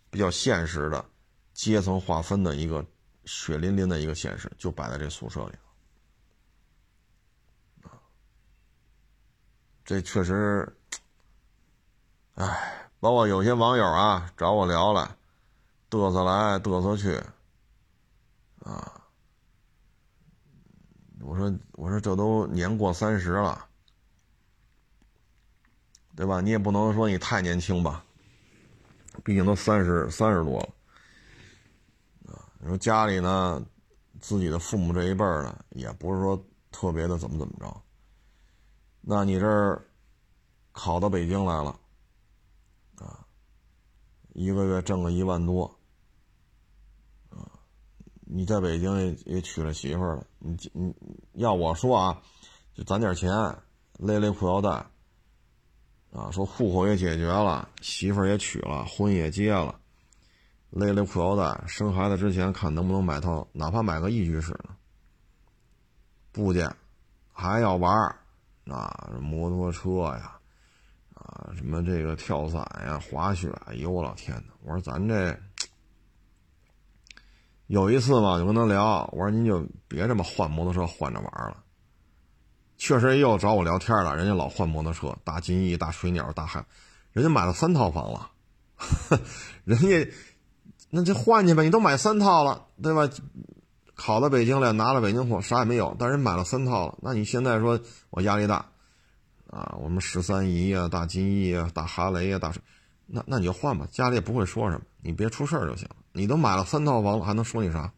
[0.09, 1.05] 比较现实的
[1.53, 2.85] 阶层划分的一个
[3.27, 5.53] 血淋淋的一个现实，就摆在这宿舍里。
[9.85, 10.77] 这确实，
[12.37, 15.17] 哎，包括有些网友啊找我聊了，
[15.91, 17.23] 嘚瑟来嘚瑟去，
[18.61, 19.03] 啊，
[21.21, 23.67] 我说我说这都年过三十了，
[26.17, 26.41] 对吧？
[26.41, 28.03] 你也不能说你太年轻吧，
[29.23, 30.74] 毕竟都三十三十多了，
[32.65, 33.63] 你说家里呢，
[34.21, 37.83] 自己的父母这一辈儿呢，也不是说特别的怎么怎么着。
[39.03, 39.87] 那你这儿
[40.73, 41.79] 考到北京来了，
[42.97, 43.21] 啊，
[44.33, 45.67] 一个月挣个一万多，
[47.29, 47.53] 啊，
[48.23, 50.95] 你在北京也也娶了媳妇儿了，你你
[51.35, 52.23] 要我说啊，
[52.73, 53.31] 就攒点钱，
[53.99, 54.71] 勒勒裤腰带，
[56.13, 59.79] 啊，说户口也解决了，媳妇儿也娶了，婚也结了，
[60.75, 64.75] 勒勒裤腰带，生孩子之前看能不能买套，哪怕买个一居室呢，
[66.33, 66.69] 不介，
[67.33, 68.17] 还要玩儿。
[68.67, 70.33] 啊，摩托车呀，
[71.15, 74.55] 啊，什么这个跳伞呀、滑雪，哎呦我老天呐！
[74.63, 75.39] 我说咱这
[77.67, 81.63] 有一次嘛，就跟他聊，我说您就别这么换摩托车换着玩了。
[82.79, 86.65] 确实又找我聊天了，人家老换摩托车，大金翼、大水鸟、大海，
[87.13, 88.31] 人家买了三套房了，
[89.65, 90.11] 人家
[90.97, 93.11] 那就换去呗，你都买三套了，对吧？
[93.97, 96.97] 考到北京来，拿了北京货，啥也没有，但是买了三套了。
[97.03, 97.81] 那你现在说
[98.11, 98.65] 我压力大，
[99.51, 102.53] 啊，我们十三姨啊、大金翼啊、大哈雷啊、大，
[103.07, 105.97] 那那你就换吧，家里也不会说什么，你别出事儿就行了。
[106.13, 107.93] 你都买了三套房了，还能说你啥？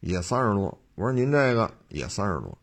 [0.00, 2.56] 也三十多，我说您这个也三十多，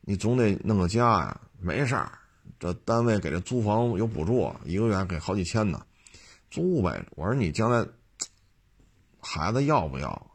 [0.00, 1.38] 你总得弄个家呀。
[1.60, 2.10] 没事儿，
[2.58, 5.84] 这单位给这租房有补助，一个月给好几千呢，
[6.50, 7.06] 租呗。
[7.16, 7.86] 我说你将来。
[9.20, 10.30] 孩子要不要？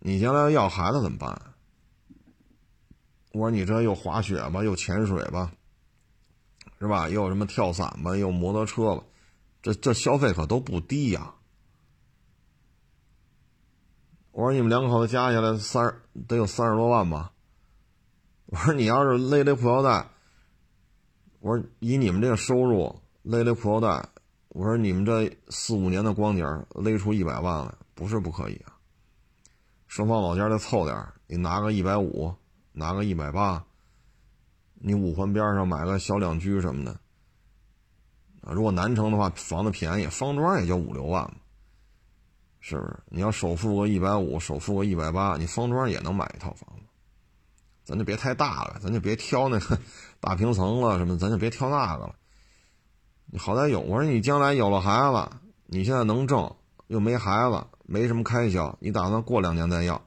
[0.00, 1.40] 你将来要孩子怎么办？
[3.32, 5.52] 我说你这又滑雪吧，又潜水吧，
[6.80, 7.08] 是吧？
[7.08, 9.04] 又什么跳伞吧，又摩托车吧，
[9.62, 11.34] 这这消费可都不低呀。
[14.32, 17.32] 我说你们两口子加起来三得有三十多万吧。
[18.46, 20.10] 我说你要是勒勒裤腰带，
[21.38, 24.08] 我说以你们这个收入勒勒裤腰带。
[24.58, 28.74] 我说你们这四五年的光景勒出一百万来，不是不可以啊。
[29.86, 32.34] 双方老家再凑点你拿个一百五，
[32.72, 33.64] 拿个一百八，
[34.74, 36.90] 你五环边上买个小两居什么的，
[38.40, 41.36] 啊，如果南城的话，房子便宜，方庄也就五六万嘛，
[42.58, 42.98] 是不是？
[43.10, 46.82] 你要首付个一百五，首付个一百八，你方庄也能买一套房子。
[47.84, 49.78] 咱就别太大了，咱就别挑那个
[50.18, 52.16] 大平层了，什么，咱就别挑那个了。
[53.30, 56.56] 你好歹有，我说你将来有了孩子，你现在能挣，
[56.86, 60.02] 又没孩子，没什么开销，你打算过两年再要，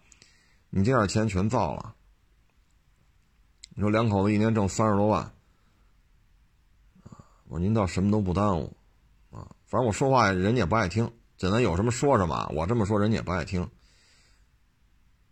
[0.72, 1.94] 你这点钱全造了。
[3.76, 5.32] 你说两口子一年挣三十多万，
[7.48, 8.76] 我说您倒什么都不耽误，
[9.30, 13.70] 啊，反正我说话人家也不爱听，简单有什么说什么，我这么说人家也不爱听。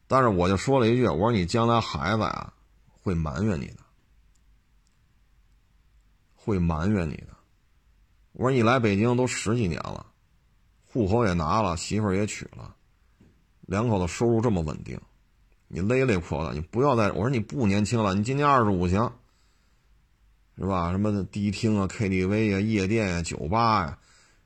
[0.08, 2.54] 但是我就说了一句，我说你将来孩子啊
[3.02, 3.78] 会埋怨你的，
[6.36, 7.29] 会埋怨你的。
[8.40, 10.06] 我说你来北京都十几年了，
[10.86, 12.74] 户口也拿了，媳妇儿也娶了，
[13.68, 14.98] 两口子收入这么稳定。
[15.68, 19.12] 你勒勒破了，你不要再我说你不年轻了，你今年二十五行，
[20.58, 20.90] 是吧？
[20.92, 23.98] 什么迪厅啊、KTV 啊、夜店啊、酒吧呀，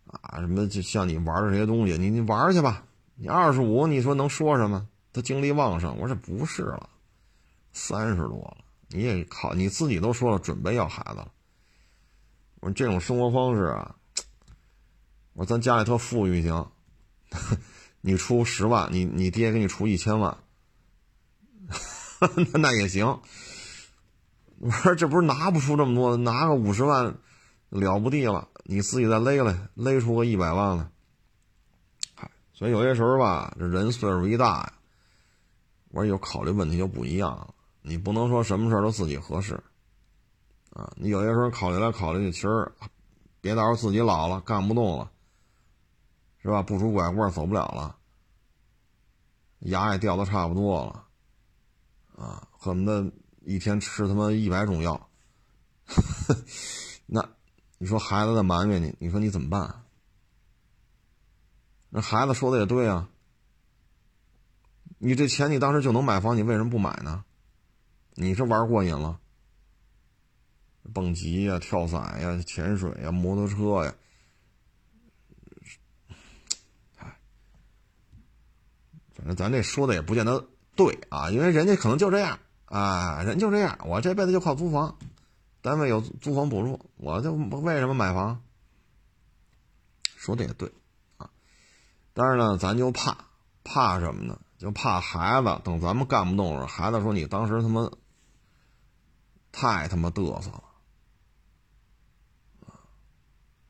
[0.08, 2.84] 啊，什么就像你玩的这些东西，你你玩去吧。
[3.14, 4.88] 你二十五，你说能说什么？
[5.14, 5.96] 他精力旺盛。
[6.00, 6.90] 我说不是了，
[7.74, 11.32] 三十多了，你也靠你自己都说了，准备要孩子了。
[12.64, 13.94] 我说这种生活方式啊，
[15.34, 16.66] 我说咱家里特富裕行，
[18.00, 20.38] 你出十万，你你爹给你出一千万。
[22.54, 23.20] 那那也行，
[24.60, 27.14] 我说这不是拿不出这么多，拿个五十万
[27.68, 30.88] 了不地了，你自己再勒勒，勒出个一百万来。
[32.16, 34.74] 嗨，所以有些时候吧，这人岁数一大呀，
[35.90, 37.54] 我说有考虑问题就不一样了。
[37.82, 39.62] 你不能说什么事都自己合适
[40.74, 42.72] 啊，你有些时候考虑来考虑去，其实
[43.42, 45.12] 别到时候自己老了干不动了，
[46.42, 46.62] 是吧？
[46.62, 47.96] 不拄拐棍走不了了，
[49.60, 51.06] 牙也掉的差不多了。
[52.16, 53.12] 啊，恨不得
[53.42, 55.10] 一天吃他妈一百种药，
[57.08, 57.28] 那
[57.78, 59.84] 你说孩子在埋怨你，你说你怎么办？
[61.90, 63.10] 那孩子说的也对啊，
[64.98, 67.24] 你这钱你当时就能买房，你为什么不买呢？
[68.14, 69.20] 你是玩过瘾了？
[70.92, 73.96] 蹦极呀、跳伞呀、潜水呀、摩托车呀，
[76.98, 77.18] 哎，
[79.14, 80.48] 反正咱这说的也不见得。
[80.76, 83.78] 对啊，因为人家可能就这样啊，人就这样。
[83.86, 84.98] 我这辈子就靠租房，
[85.62, 88.44] 单位有租房补助，我就为什么买房？
[90.18, 90.72] 说的也对
[91.18, 91.30] 啊，
[92.14, 93.18] 但是呢，咱就怕
[93.64, 94.40] 怕什么呢？
[94.58, 97.92] 就怕孩子等咱们干不动了，孩子说你当时他妈
[99.52, 100.64] 太他妈嘚瑟了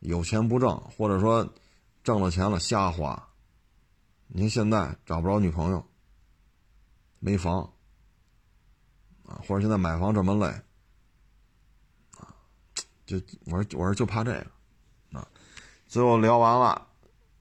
[0.04, 1.48] 有钱不挣，或者说
[2.04, 3.30] 挣了钱了瞎花。
[4.28, 5.86] 您现在找不着女朋友。
[7.26, 7.62] 没房，
[9.26, 10.48] 啊，或者现在买房这么累，
[12.18, 12.36] 啊，
[13.06, 15.26] 就我说我说就怕这个，啊，
[15.88, 16.86] 最后聊完了，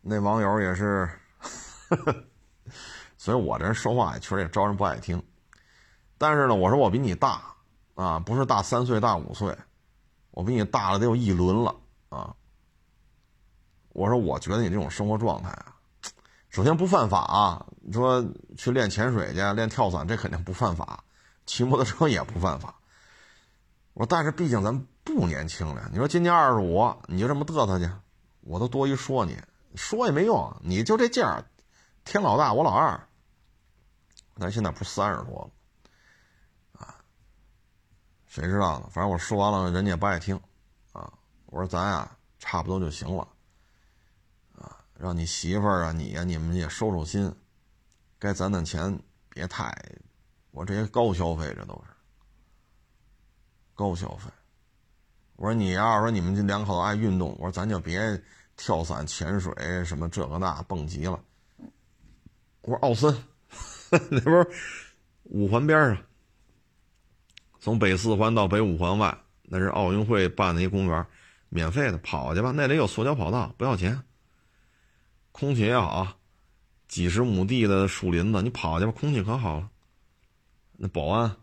[0.00, 1.10] 那网友也是，
[3.18, 5.20] 所以我这人说话也确实也招人不爱听，
[6.16, 7.52] 但是呢，我说我比你大，
[7.96, 9.52] 啊，不是大三岁大五岁，
[10.30, 11.74] 我比你大了得有一轮了，
[12.08, 12.36] 啊，
[13.92, 15.76] 我说我觉得你这种生活状态啊。
[16.50, 17.66] 首先不犯法啊！
[17.80, 18.22] 你说
[18.58, 21.02] 去练潜水去、练跳伞，这肯定不犯法；
[21.46, 22.74] 骑摩托车也不犯法。
[23.94, 25.88] 我说，但是毕竟咱不年轻了。
[25.90, 27.90] 你说今年二十五，你就这么嘚瑟去，
[28.42, 29.38] 我都多余说你，
[29.74, 30.54] 说也没用。
[30.60, 31.42] 你就这劲儿，
[32.04, 33.00] 天老大我老二，
[34.36, 35.50] 咱现在不三十多
[36.74, 36.96] 了啊？
[38.26, 38.90] 谁知道呢？
[38.90, 40.38] 反正我说完了，人家也不爱听
[40.92, 41.10] 啊。
[41.46, 43.26] 我说咱啊，差不多就行了。
[45.02, 47.34] 让你媳妇儿啊，你呀，你们也收收心，
[48.20, 48.96] 该攒攒钱，
[49.28, 49.76] 别太，
[50.52, 51.92] 我这些高消费，这都是
[53.74, 54.30] 高消费。
[55.34, 58.22] 我说你要是说你们这两口子爱运动，我说咱就别
[58.56, 59.52] 跳伞、潜水
[59.84, 61.20] 什么这个那蹦极了。
[62.60, 63.12] 我说奥森，
[64.08, 64.48] 那不是
[65.24, 65.98] 五环边上，
[67.58, 71.04] 从北四环到北五环外，那是奥运会办的一公园，
[71.48, 74.00] 免费的跑去吧，那里有塑胶跑道，不要钱。
[75.32, 76.16] 空气也好，
[76.86, 79.68] 几十亩地的树林子，你跑去吧，空气可好了。
[80.76, 81.34] 那保安、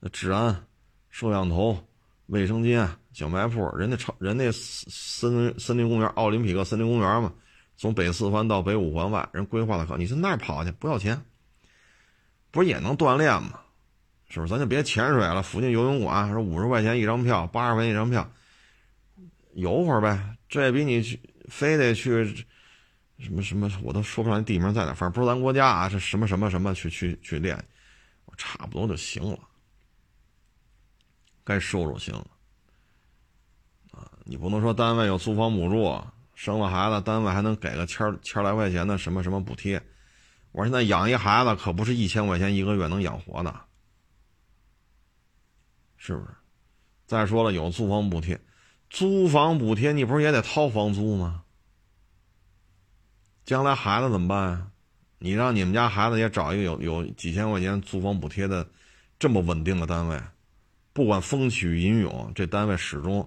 [0.00, 0.66] 那治安、
[1.10, 1.78] 摄像头、
[2.26, 7.32] 卫生间、小卖铺，人家超人家森森林公园、奥林匹克森林公园嘛，
[7.76, 11.20] 从北四环到北五环外，人规划的好，你从那儿跑去不要钱，
[12.50, 13.60] 不是也能锻炼吗？
[14.28, 14.50] 是不是？
[14.50, 18.28] 咱就别潜水了，附近游泳馆说五十块钱一张票，八十块钱一张票，
[19.52, 20.36] 游会儿呗。
[20.48, 22.44] 这也比你去非得去。
[23.24, 27.56] 什么什么，我都说不上地名在哪，反正不是咱国家啊，是什么什么什么去去去练，
[28.26, 29.38] 我差不多就行了，
[31.42, 32.26] 该收入行了。
[33.92, 36.04] 啊，你不能说单位有租房补助，
[36.34, 39.82] 生了孩子单位还能给个千千来块钱的什么什么补贴。
[40.52, 43.60] 我现在养一孩子可不是一千块钱一个月能养活的，
[45.96, 46.28] 是不是？
[47.06, 48.40] 再说了，有租房补贴，
[48.90, 51.43] 租房补贴你不是也得掏房租吗？
[53.44, 54.66] 将来孩子怎么办呀？
[55.18, 58.66] 你让你们家孩子也找一个有有几千块钱租房补贴的
[59.18, 60.20] 这么稳定的单位，
[60.92, 63.26] 不管风起云涌，这单位始终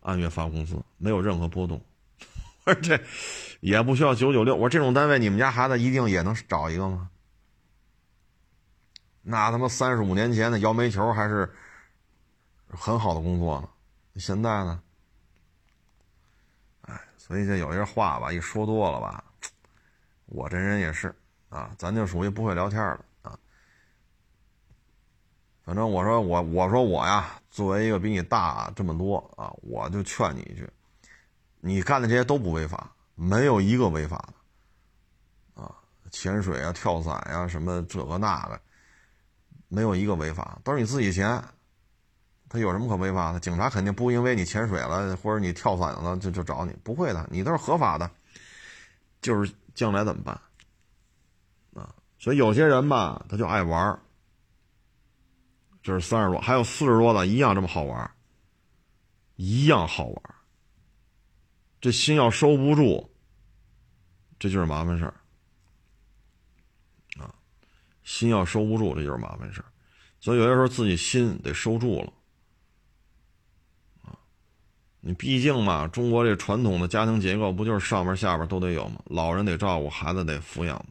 [0.00, 1.78] 按月发工资，没有任何波动。
[2.64, 2.98] 我 说这
[3.60, 4.54] 也不需要九九六。
[4.54, 7.10] 我说这种单位，你们家孩子一定也能找一个吗？
[9.20, 11.50] 那他妈三十五年前的摇煤球还是
[12.68, 13.68] 很好的工作呢，
[14.16, 14.80] 现在呢？
[16.82, 19.22] 哎，所以这有些话吧，一说多了吧。
[20.26, 21.14] 我这人也是，
[21.48, 23.38] 啊，咱就属于不会聊天了啊。
[25.62, 30.68] 反正我说我我说我呀，作为一个比你大这么多啊，我就劝你一句：
[31.60, 34.16] 你干的这些都不违法，没有一个违法
[35.54, 35.74] 的啊。
[36.10, 38.60] 潜水啊、跳伞呀，什么这个那个，
[39.68, 41.42] 没有一个违法，都是你自己钱。
[42.48, 43.40] 他有什么可违法的？
[43.40, 48.10] 警察肯定不因为你潜水了或者你跳伞了就就找你，不会的，你都是合法的，
[49.20, 49.52] 就是。
[49.74, 50.40] 将来怎么办？
[51.74, 54.00] 啊，所以有些人吧，他就爱玩
[55.82, 58.10] 这是三十多，还有四十多的，一样这么好玩儿
[59.36, 60.34] 一样好玩儿
[61.80, 63.12] 这心要收不住，
[64.38, 65.14] 这就是麻烦事儿。
[67.20, 67.34] 啊，
[68.02, 69.66] 心要收不住，这就是麻烦事儿。
[70.20, 72.10] 所以有些时候自己心得收住了。
[75.06, 79.02] 你毕竟嘛，中国这传统的家庭结构不就是上边下边都得有吗？
[79.04, 80.86] 老人得照顾，孩子得抚养吗？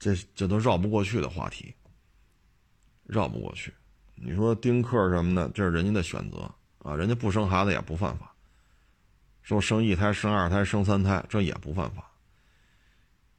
[0.00, 1.72] 这这都绕不过去的话题，
[3.04, 3.72] 绕不过去。
[4.16, 8.34] 你说丁克什么的，这是人家的选择啊，人家不生孩子也不犯法，
[9.42, 12.10] 说生一胎、生二胎、生三胎，这也不犯法。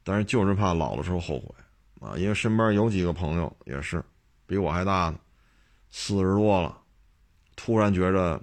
[0.02, 1.54] 但是就是怕老的时候后悔
[2.00, 4.02] 啊，因为身边有几个朋友也是
[4.46, 5.18] 比我还大呢。
[5.96, 6.82] 四十多了，
[7.54, 8.42] 突然觉着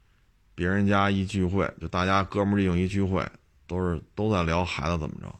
[0.54, 3.26] 别人家一聚会，就大家哥们儿弟兄一聚会，
[3.66, 5.34] 都是都在聊孩子怎么着。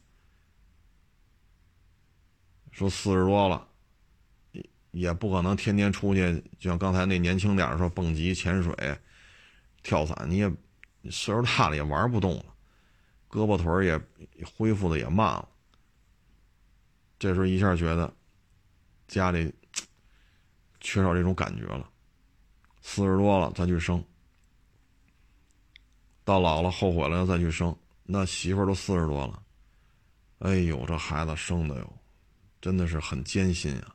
[2.71, 3.69] 说四十多了，
[4.53, 8.75] 也也不可能天天出去，就像刚才那年轻点说蹦极、潜水、
[9.83, 10.51] 跳伞，你也
[11.11, 12.47] 岁数大了也玩不动了，
[13.29, 14.01] 胳膊腿儿也
[14.57, 15.47] 恢复的也慢了。
[17.19, 18.11] 这时候一下觉得
[19.07, 19.55] 家里。
[20.83, 21.89] 缺少这种感觉了，
[22.83, 24.05] 四十多了再去生，
[26.25, 29.43] 到老了后悔了再去生，那媳妇都四十多了，
[30.41, 31.93] 哎呦，这孩子生的哟，
[32.61, 33.95] 真的是很艰辛啊。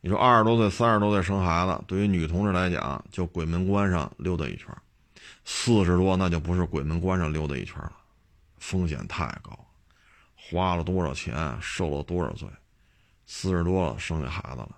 [0.00, 4.68] 你说二十多岁、三十多岁生孩子，对于女同志来讲，就鬼门关上溜达一圈；
[5.44, 7.96] 四十多那就不是鬼门关上溜达一圈了，
[8.58, 9.58] 风险太高，
[10.34, 12.48] 花了多少钱，受了多少罪，
[13.26, 14.76] 四十多了生下孩子了。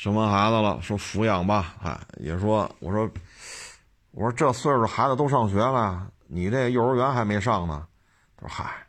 [0.00, 3.06] 生完孩子了，说抚养吧，嗨，也说我说
[4.12, 7.86] 我说这岁数孩子都上学了，你这幼儿园还没上呢。
[8.34, 8.86] 他说嗨，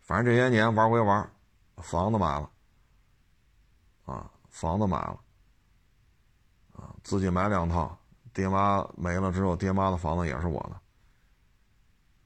[0.00, 1.30] 反正这些年玩归玩，
[1.76, 2.48] 房子买了，
[4.06, 5.20] 啊，房子买了，
[6.72, 7.94] 啊，自己买两套，
[8.32, 10.58] 爹妈没了之后，爹妈的房子也是我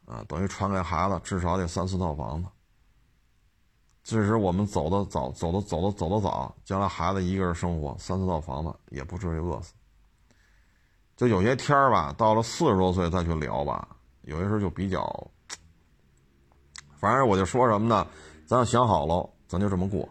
[0.07, 2.49] 的，啊，等于传给孩子，至少得三四套房子。
[4.03, 9.74] 即使我们走的早，走的走的走的早，将来孩子一个人生活，三四套房子也不至于饿死。
[11.16, 15.30] 就有些天儿吧，到了四十多岁再去聊吧，有些时候就比较，
[16.96, 18.07] 反正我就说什么呢？
[18.46, 20.09] 咱要想好了，咱就这么过。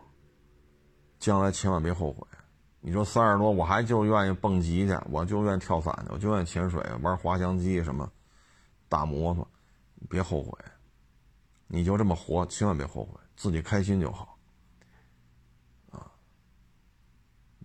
[1.18, 2.26] 将来千万别后悔。
[2.80, 8.10] 你说三十多，我还就愿意蹦极去，我就愿意跳伞去，我就愿意潜水、玩滑翔机什么，
[8.88, 9.46] 大摩托，
[10.08, 10.52] 别后悔。
[11.68, 13.20] 你就这么活，千万别后悔。
[13.40, 14.38] 自己开心就好，
[15.92, 16.12] 啊！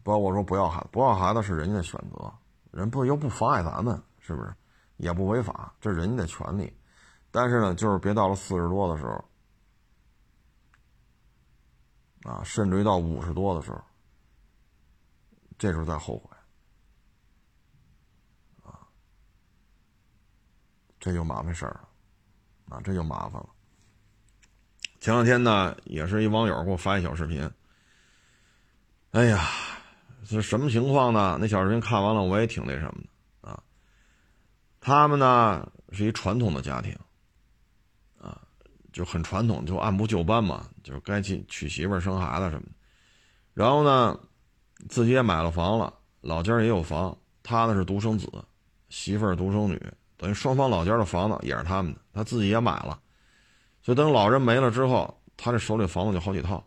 [0.04, 2.32] 包括说不要孩子，不要孩子是人家的选择，
[2.70, 4.54] 人不又不妨碍咱们，是不是？
[4.98, 6.72] 也不违法，这是人家的权利。
[7.32, 9.24] 但是呢，就是别到了四十多的时候，
[12.30, 13.82] 啊，甚至于到五十多的时候，
[15.58, 16.30] 这时候再后悔，
[18.62, 18.86] 啊，
[21.00, 21.88] 这就麻烦事儿了，
[22.76, 23.48] 啊，这就麻烦了。
[25.04, 27.46] 前两天呢，也是一网友给我发一小视频。
[29.10, 29.50] 哎呀，
[30.26, 31.36] 这什么情况呢？
[31.38, 33.02] 那小视频看完了，我也挺那什么
[33.42, 33.62] 的啊。
[34.80, 36.96] 他们呢是一传统的家庭，
[38.18, 38.40] 啊，
[38.94, 42.72] 就很传统，就按部就班嘛，就是该去娶媳妇、生孩子什么的。
[43.52, 44.18] 然后呢，
[44.88, 45.92] 自己也买了房了，
[46.22, 48.26] 老家也有房，他呢是独生子，
[48.88, 49.78] 媳妇儿独生女，
[50.16, 52.98] 等于双方老家的房子也是他们的，他自己也买了，
[53.84, 56.66] 所以等老人没了之后，他这手里房子就好几套，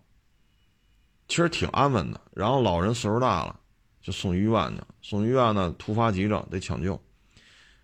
[1.28, 2.22] 其实挺安稳的。
[2.32, 3.60] 然后老人岁数大了，
[4.02, 6.98] 就送医院去，送医院呢突发急症得抢救，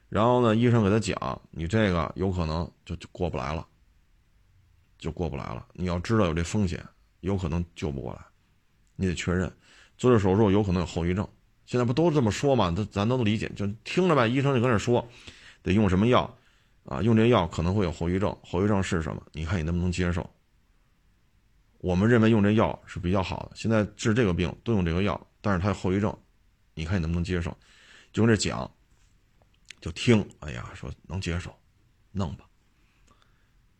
[0.08, 3.68] 然后呢医生给他讲，你这个有可能就就过不来了。
[5.00, 5.66] 就过不来了。
[5.74, 6.82] 你要知道有这风险，
[7.20, 8.22] 有可能救不过来，
[8.96, 9.52] 你得确认
[9.98, 11.28] 做这手术有可能有后遗症。
[11.66, 12.72] 现在不都这么说吗？
[12.72, 14.28] 咱咱都理解，就听着呗。
[14.28, 15.06] 医生就跟那说，
[15.62, 16.34] 得用什么药
[16.86, 17.02] 啊？
[17.02, 19.22] 用这药可能会有后遗症，后遗症是什么？
[19.32, 20.30] 你看你能不能接受？
[21.80, 23.56] 我们认为用这药是比较好的。
[23.56, 26.18] 现在治这个病都用这个药，但是它有后遗症，
[26.74, 27.56] 你看你能不能接受？
[28.12, 28.70] 就跟这讲，
[29.82, 30.26] 就听。
[30.40, 31.54] 哎呀，说能接受，
[32.12, 32.46] 弄吧。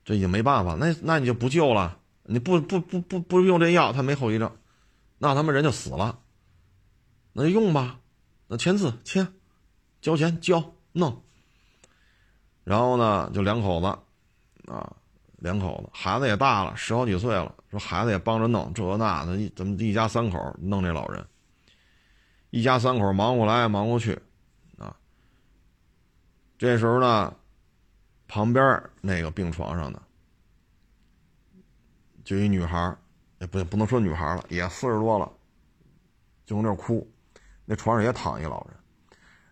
[0.04, 4.54] 这已经没办法，那那你就不救了，你不不不不不用这药，他没后遗症，
[5.18, 6.20] 那他们人就死了，
[7.32, 8.02] 那就用吧，
[8.48, 9.34] 那签字签，
[10.02, 11.24] 交钱交弄，
[12.64, 13.88] 然后呢就两口子，
[14.72, 14.96] 啊，
[15.38, 21.26] 两口子，孩子也大了，十好几岁了，说孩子也帮着弄这那的，怎么一家三口弄这老人，
[22.50, 24.20] 一家三口忙过来忙过去，
[24.78, 24.96] 啊，
[26.58, 27.34] 这时候呢。
[28.26, 30.02] 旁边那个病床上的，
[32.24, 32.96] 就一女孩
[33.38, 35.32] 也不不能说女孩了，也四十多了，
[36.44, 37.08] 就搁那哭。
[37.64, 38.78] 那床上也躺一老人，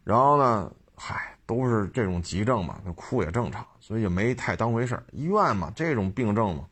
[0.03, 6.65] 然后呢，嗨，都是这种急症嘛，那哭也正常，所以也没太当回事医院嘛，这种病症嘛。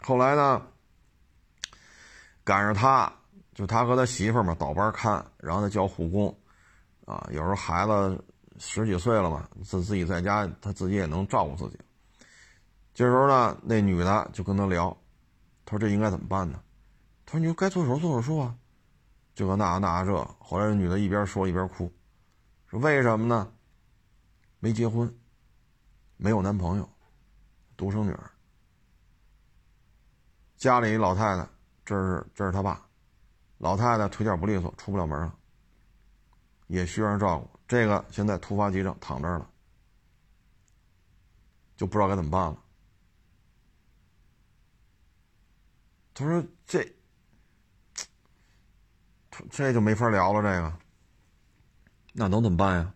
[0.00, 0.60] 后来呢，
[2.42, 3.12] 赶上他，
[3.54, 6.36] 就他和他媳妇嘛倒班看，然后他叫护工，
[7.04, 8.24] 啊，有时候孩子。
[8.58, 11.78] 十几岁了嘛，自自己在家，他自己也能照顾自己。
[12.94, 14.96] 这时候呢，那女的就跟他聊，
[15.66, 16.58] 他说：“这应该怎么办呢？”
[17.26, 18.54] 他说：“你就该做手术做手术啊。”
[19.36, 20.14] 就搁那那这。
[20.38, 21.92] 后来这女的一边说一边哭
[22.78, 23.52] ，：“为什么呢？
[24.58, 25.14] 没结婚，
[26.16, 26.88] 没有男朋友，
[27.76, 28.30] 独生女儿，
[30.56, 31.48] 家里一老太太，
[31.84, 32.86] 这是这是他爸，
[33.58, 35.34] 老太太腿脚不利索，出不了门了，
[36.66, 39.50] 也需要人照顾。”这个现在突发急症躺这儿了，
[41.76, 42.62] 就不知道该怎么办了。
[46.14, 46.94] 他说：“这，
[49.50, 50.40] 这就没法聊了。
[50.40, 50.78] 这个，
[52.18, 52.94] 那能怎么办呀？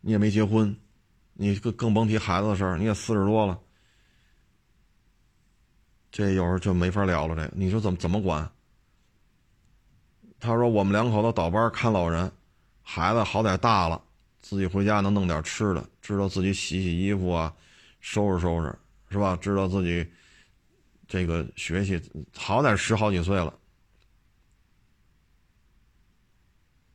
[0.00, 0.74] 你也没结婚，
[1.34, 2.78] 你更更甭提孩子的事儿。
[2.78, 3.58] 你也四十多了，
[6.10, 7.36] 这有时候就没法聊了。
[7.36, 8.50] 这，你说怎么怎么管？”
[10.40, 12.32] 他说：“我们两口子倒班看老人。”
[12.80, 14.02] 孩子好歹大了，
[14.40, 17.54] 自己回家能弄点吃的，知道自己洗洗衣服啊，
[18.00, 18.74] 收拾收拾，
[19.10, 19.36] 是吧？
[19.36, 20.06] 知道自己
[21.08, 22.00] 这个学习，
[22.34, 23.52] 好歹十好几岁了。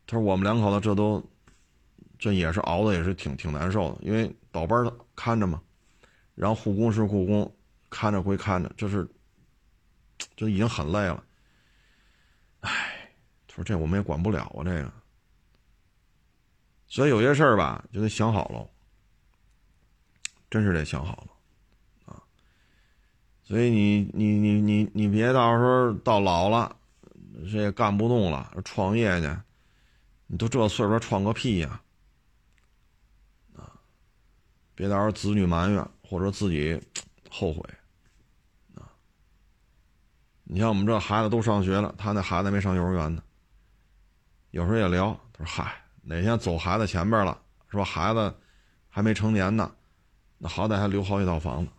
[0.10, 1.24] 他说：“我们两口子这都，
[2.18, 5.62] 这也是熬的，也是挺挺难受的，因为倒班的看着嘛，
[6.34, 7.56] 然后护工是护工，
[7.92, 9.08] 看着归看着，就是，
[10.36, 11.24] 就已经很累了。
[12.62, 12.72] 哎，
[13.48, 14.92] 他说这我们也管不了啊，这个。”
[16.88, 18.68] 所以有些事儿吧，就得想好了，
[20.50, 22.24] 真是得想好了，啊！
[23.44, 26.76] 所以你你你你你别到时候到老了，
[27.52, 29.28] 这也干不动了，创业去，
[30.32, 31.82] 你都这岁数创个屁呀！
[33.56, 33.74] 啊！
[34.76, 36.80] 别到时候子女埋怨或者自己
[37.32, 37.62] 后悔，
[38.76, 38.86] 啊！
[40.44, 43.24] 你像我们这孩子都上学了，他那孩子没上幼儿园呢，
[44.52, 47.40] 有时候也聊，他说：“嗨。”哪天走孩子前边了，
[47.70, 47.84] 是吧？
[47.84, 48.36] 孩子
[48.88, 49.76] 还没成年呢，
[50.38, 51.72] 那好歹还留好几套房子。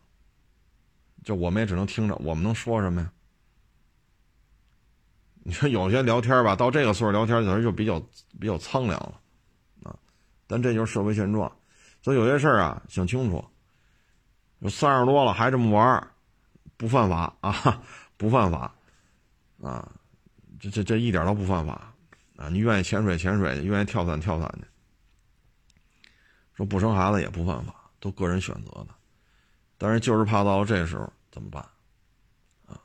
[1.22, 3.12] 就我们也只能听着，我们能说什么呀？
[5.42, 8.00] 你说有些聊天吧，到这个岁数聊天，有时就比较
[8.38, 9.20] 比较苍凉了
[9.82, 9.96] 啊。
[10.46, 11.50] 但这就是社会现状，
[12.02, 13.44] 所以有些事儿啊，想清楚。
[14.68, 16.06] 三十多了还这么玩，
[16.76, 17.82] 不犯法啊，
[18.18, 18.74] 不犯法
[19.62, 19.90] 啊，
[20.60, 21.94] 这这这一点都不犯法。
[22.36, 24.66] 啊，你愿意潜水潜水，愿意跳伞跳伞去。
[26.54, 28.88] 说不生孩子也不犯法，都个人选择的。
[29.78, 31.62] 但是就是怕到了这时候怎么办？
[32.66, 32.80] 啊，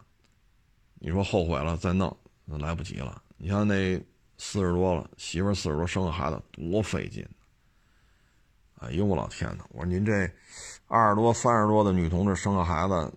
[0.95, 3.21] 你说后悔了再弄，那来不及了。
[3.37, 3.97] 你像那
[4.37, 7.27] 四十多了，媳妇四十多生个孩子多费劲。
[8.75, 9.65] 哎呦我老天哪！
[9.71, 10.29] 我说您这
[10.87, 13.13] 二十多三十多的女同志生个孩子，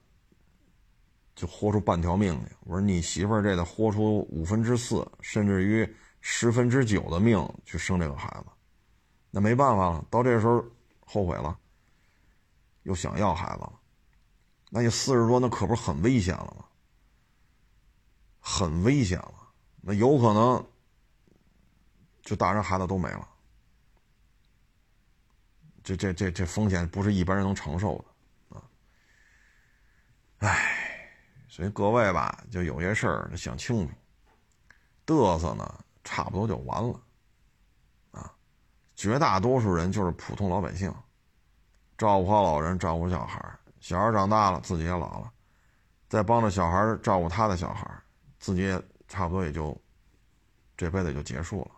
[1.35, 2.55] 就豁出半条命去。
[2.65, 5.89] 我说你媳妇这得豁出五分之四，甚至于。
[6.21, 8.47] 十分之九的命去生这个孩子，
[9.31, 10.05] 那没办法了。
[10.11, 10.63] 到这时候
[11.07, 11.57] 后悔了，
[12.83, 13.73] 又想要孩子了，
[14.69, 16.65] 那你四十多，那可不是很危险了吗？
[18.51, 19.35] 很危险了，
[19.83, 20.67] 那有可能
[22.23, 23.29] 就大人孩子都没了。
[25.85, 28.65] 这这这这风险不是一般人能承受的啊！
[30.39, 31.11] 唉，
[31.47, 33.95] 所以各位吧，就有些事儿想清楚，
[35.07, 37.01] 嘚瑟呢，差不多就完了
[38.13, 38.35] 啊！
[38.97, 40.93] 绝大多数人就是普通老百姓，
[41.99, 45.31] 照顾好老人，照顾小孩小孩长大了，自己也老了，
[46.09, 47.89] 再帮着小孩照顾他的小孩
[48.39, 49.79] 自己也差不多也就
[50.77, 51.71] 这辈子就结束了。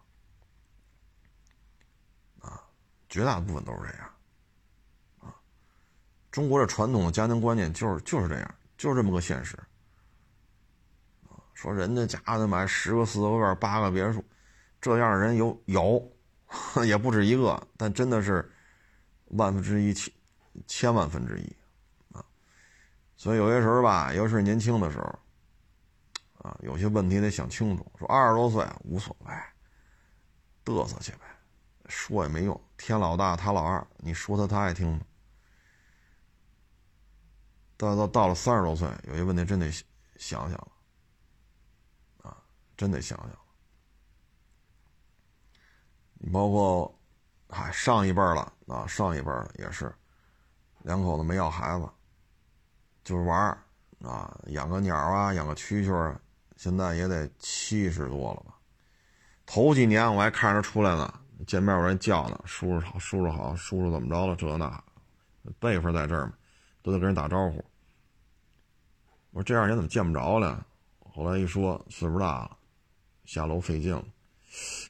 [3.09, 4.11] 绝大部分都是这样，
[5.19, 5.35] 啊，
[6.31, 9.59] 中国的传统的家庭观念就是就是这样，就是这么个现实。
[11.53, 14.25] 说人家家的买十个四合院、八个别墅，
[14.81, 16.13] 这样的人有有，
[16.87, 18.49] 也不止一个，但真的是
[19.31, 20.15] 万分之一、千
[20.69, 21.57] 千万分之一，
[22.17, 22.25] 啊，
[23.17, 25.19] 所以有些时候吧，尤其是年轻的时候，
[26.43, 27.93] 啊，有些问题得想清楚。
[27.99, 29.33] 说二十多岁无所谓，
[30.65, 31.21] 嘚瑟去呗。
[31.87, 35.01] 说也没用，天老大，他老二，你说他他爱听吗？
[37.77, 39.73] 到到到了三十多岁，有些问题真得
[40.17, 40.73] 想想了，
[42.23, 42.37] 啊，
[42.77, 43.31] 真得想想。
[46.15, 46.95] 你包括，
[47.49, 49.93] 嗨，上一辈了啊，上一辈也是，
[50.83, 51.89] 两口子没要孩子，
[53.03, 53.41] 就是玩
[54.03, 56.21] 啊，养个鸟啊，养个蛐蛐儿，
[56.61, 58.55] 现在也得七十多了吧？
[59.47, 61.11] 头几年我还看着出来呢。
[61.47, 64.37] 见面我人叫呢，叔叔好，叔叔好，叔叔怎么着了？
[64.37, 64.85] 这那，
[65.59, 66.35] 辈分在这儿嘛，
[66.83, 67.65] 都得跟人打招呼。
[69.31, 70.67] 我说这二年怎么见不着了？
[71.15, 72.55] 后来一说岁数大了，
[73.25, 74.05] 下楼费劲了。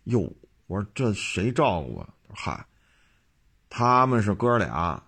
[0.06, 0.28] 哟，
[0.66, 2.09] 我说这谁照顾啊？
[2.34, 2.66] 嗨，
[3.68, 5.01] 他们是哥俩，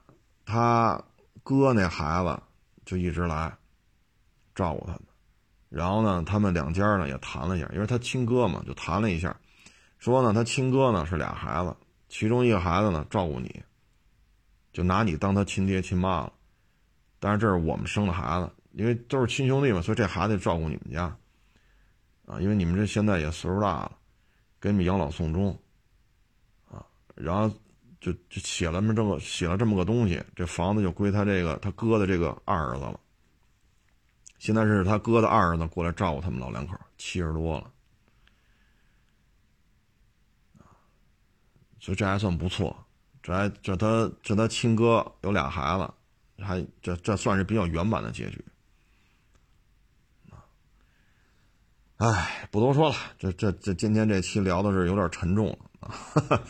[0.46, 1.02] 他
[1.42, 2.40] 哥那孩子
[2.84, 3.52] 就一直来
[4.54, 5.02] 照顾他们。
[5.74, 9.34] 然后呢，他们两家呢也谈了一下，因为他亲哥嘛，就谈了一下。
[9.98, 11.74] 说呢，他亲哥呢是俩孩子，
[12.10, 13.62] 其中一个孩子呢照顾你，
[14.70, 16.32] 就拿你当他亲爹亲妈了。
[17.18, 21.04] 但是这是我们生的孩子，因为都是亲兄弟嘛，所以这孩子照顾你们家。
[22.26, 23.92] 啊，因为你们这现在也岁数大了，
[24.60, 25.58] 给你们养老送终。
[26.70, 26.84] 啊，
[27.14, 27.48] 然后
[27.98, 33.00] 就就写了么这么写了这么个东西，这房子就归他这个他哥的这个二儿子了。
[34.42, 37.70] 现在是他哥的二儿子过来照顾他们老两口，七十多了。
[41.78, 42.76] 所以这还算不错，
[43.22, 48.44] 这还这他这他亲哥有俩孩子，还这这算是比较圆满的结局。
[51.98, 56.42] 哎，不多说了，这这这今天这期聊的是有点沉重了啊，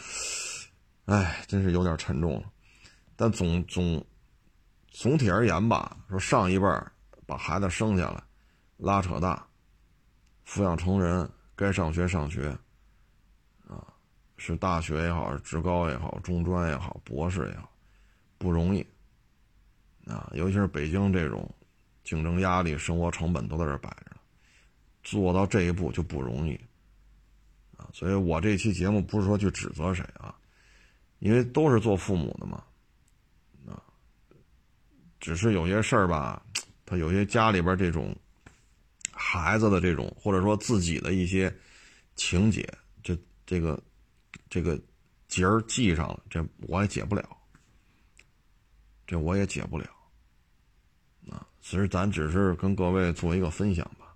[1.05, 2.51] 哎，真是有点沉重了。
[3.17, 4.03] 但总总
[4.89, 6.67] 总体而言吧，说上一辈
[7.27, 8.23] 把孩子生下来，
[8.77, 9.47] 拉扯大，
[10.47, 12.49] 抚养成人，该上学上学。
[13.69, 13.87] 啊
[14.39, 17.71] 是大学也好，职高也好，中专也好，博士也好，
[18.39, 18.85] 不容易
[20.05, 20.29] 啊！
[20.35, 21.49] 尤其是北京这种
[22.03, 24.17] 竞争压力、生活成本都在这摆着，
[25.05, 26.57] 做到这一步就不容易
[27.77, 27.89] 啊！
[27.93, 30.35] 所以我这期节目不是说去指责谁啊，
[31.21, 32.65] 因为都是做父母的嘛
[33.69, 33.79] 啊，
[35.21, 36.45] 只是有些事儿吧，
[36.87, 38.15] 他有些家里边这种
[39.11, 41.55] 孩子的这种，或者说自己的一些
[42.17, 42.67] 情节，
[43.03, 43.83] 这这个。
[44.49, 44.79] 这个
[45.29, 47.27] 结儿系上了，这我也解不了，
[49.07, 49.87] 这我也解不了，
[51.31, 54.15] 啊，其实咱只是跟各位做一个分享吧，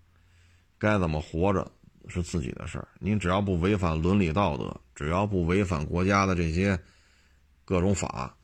[0.78, 1.70] 该怎么活着
[2.06, 6.78] 是自己的事儿，您只要不违反伦理道德，只要不违反国家的这些
[7.64, 8.35] 各种法，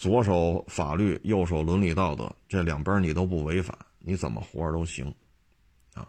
[0.00, 5.14] 左手法律，右手伦理道德，这两边你都不违反，你怎么活着都行，
[5.92, 6.08] 啊，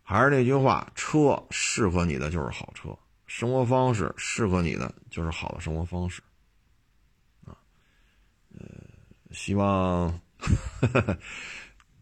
[0.00, 2.96] 还是那句话，车适合你的就是好车。
[3.26, 6.22] 生活方式适合你的就是好的生活方式，
[7.44, 7.58] 啊，
[8.56, 8.64] 呃，
[9.32, 10.08] 希望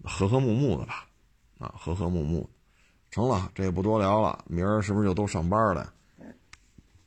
[0.05, 1.07] 和和睦睦的吧，
[1.59, 2.47] 啊，和和睦睦，
[3.11, 4.45] 成了，这也不多聊了。
[4.47, 5.91] 明儿是不是就都上班了？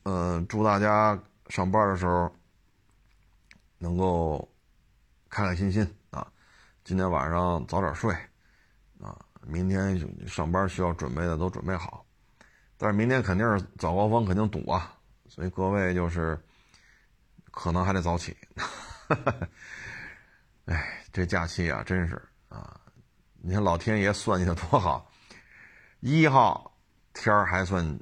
[0.02, 1.16] 嗯，祝大家
[1.46, 2.28] 上班的时候
[3.82, 4.48] 能够
[5.28, 6.24] 开开心心啊！
[6.84, 8.14] 今天晚上早点睡
[9.00, 12.06] 啊，明天上班需要准备的都准备好。
[12.76, 14.96] 但是明天肯定是早高峰，肯定堵啊，
[15.28, 16.40] 所以各位就是
[17.50, 18.36] 可能还得早起。
[20.66, 22.14] 哎，这假期啊，真是
[22.48, 22.80] 啊！
[23.40, 25.10] 你看老天爷算计的多好，
[25.98, 26.72] 一号
[27.14, 27.98] 天儿还算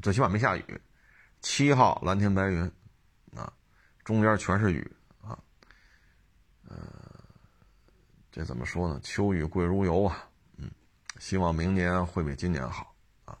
[0.00, 0.80] 最起码没下雨，
[1.42, 2.72] 七号蓝天白云，
[4.08, 4.90] 中间全是雨
[5.20, 5.38] 啊。
[6.66, 6.78] 呃，
[8.32, 8.98] 这怎么说呢？
[9.02, 10.24] 秋雨贵如油啊，
[10.56, 10.70] 嗯，
[11.18, 12.94] 希望明年会比今年好
[13.26, 13.36] 啊！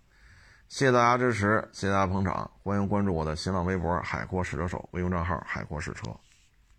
[0.68, 6.14] 谢谢大家支持，谢谢大家捧场，欢迎关注我的新浪微博“海阔试车手”微信账号“海阔试车”。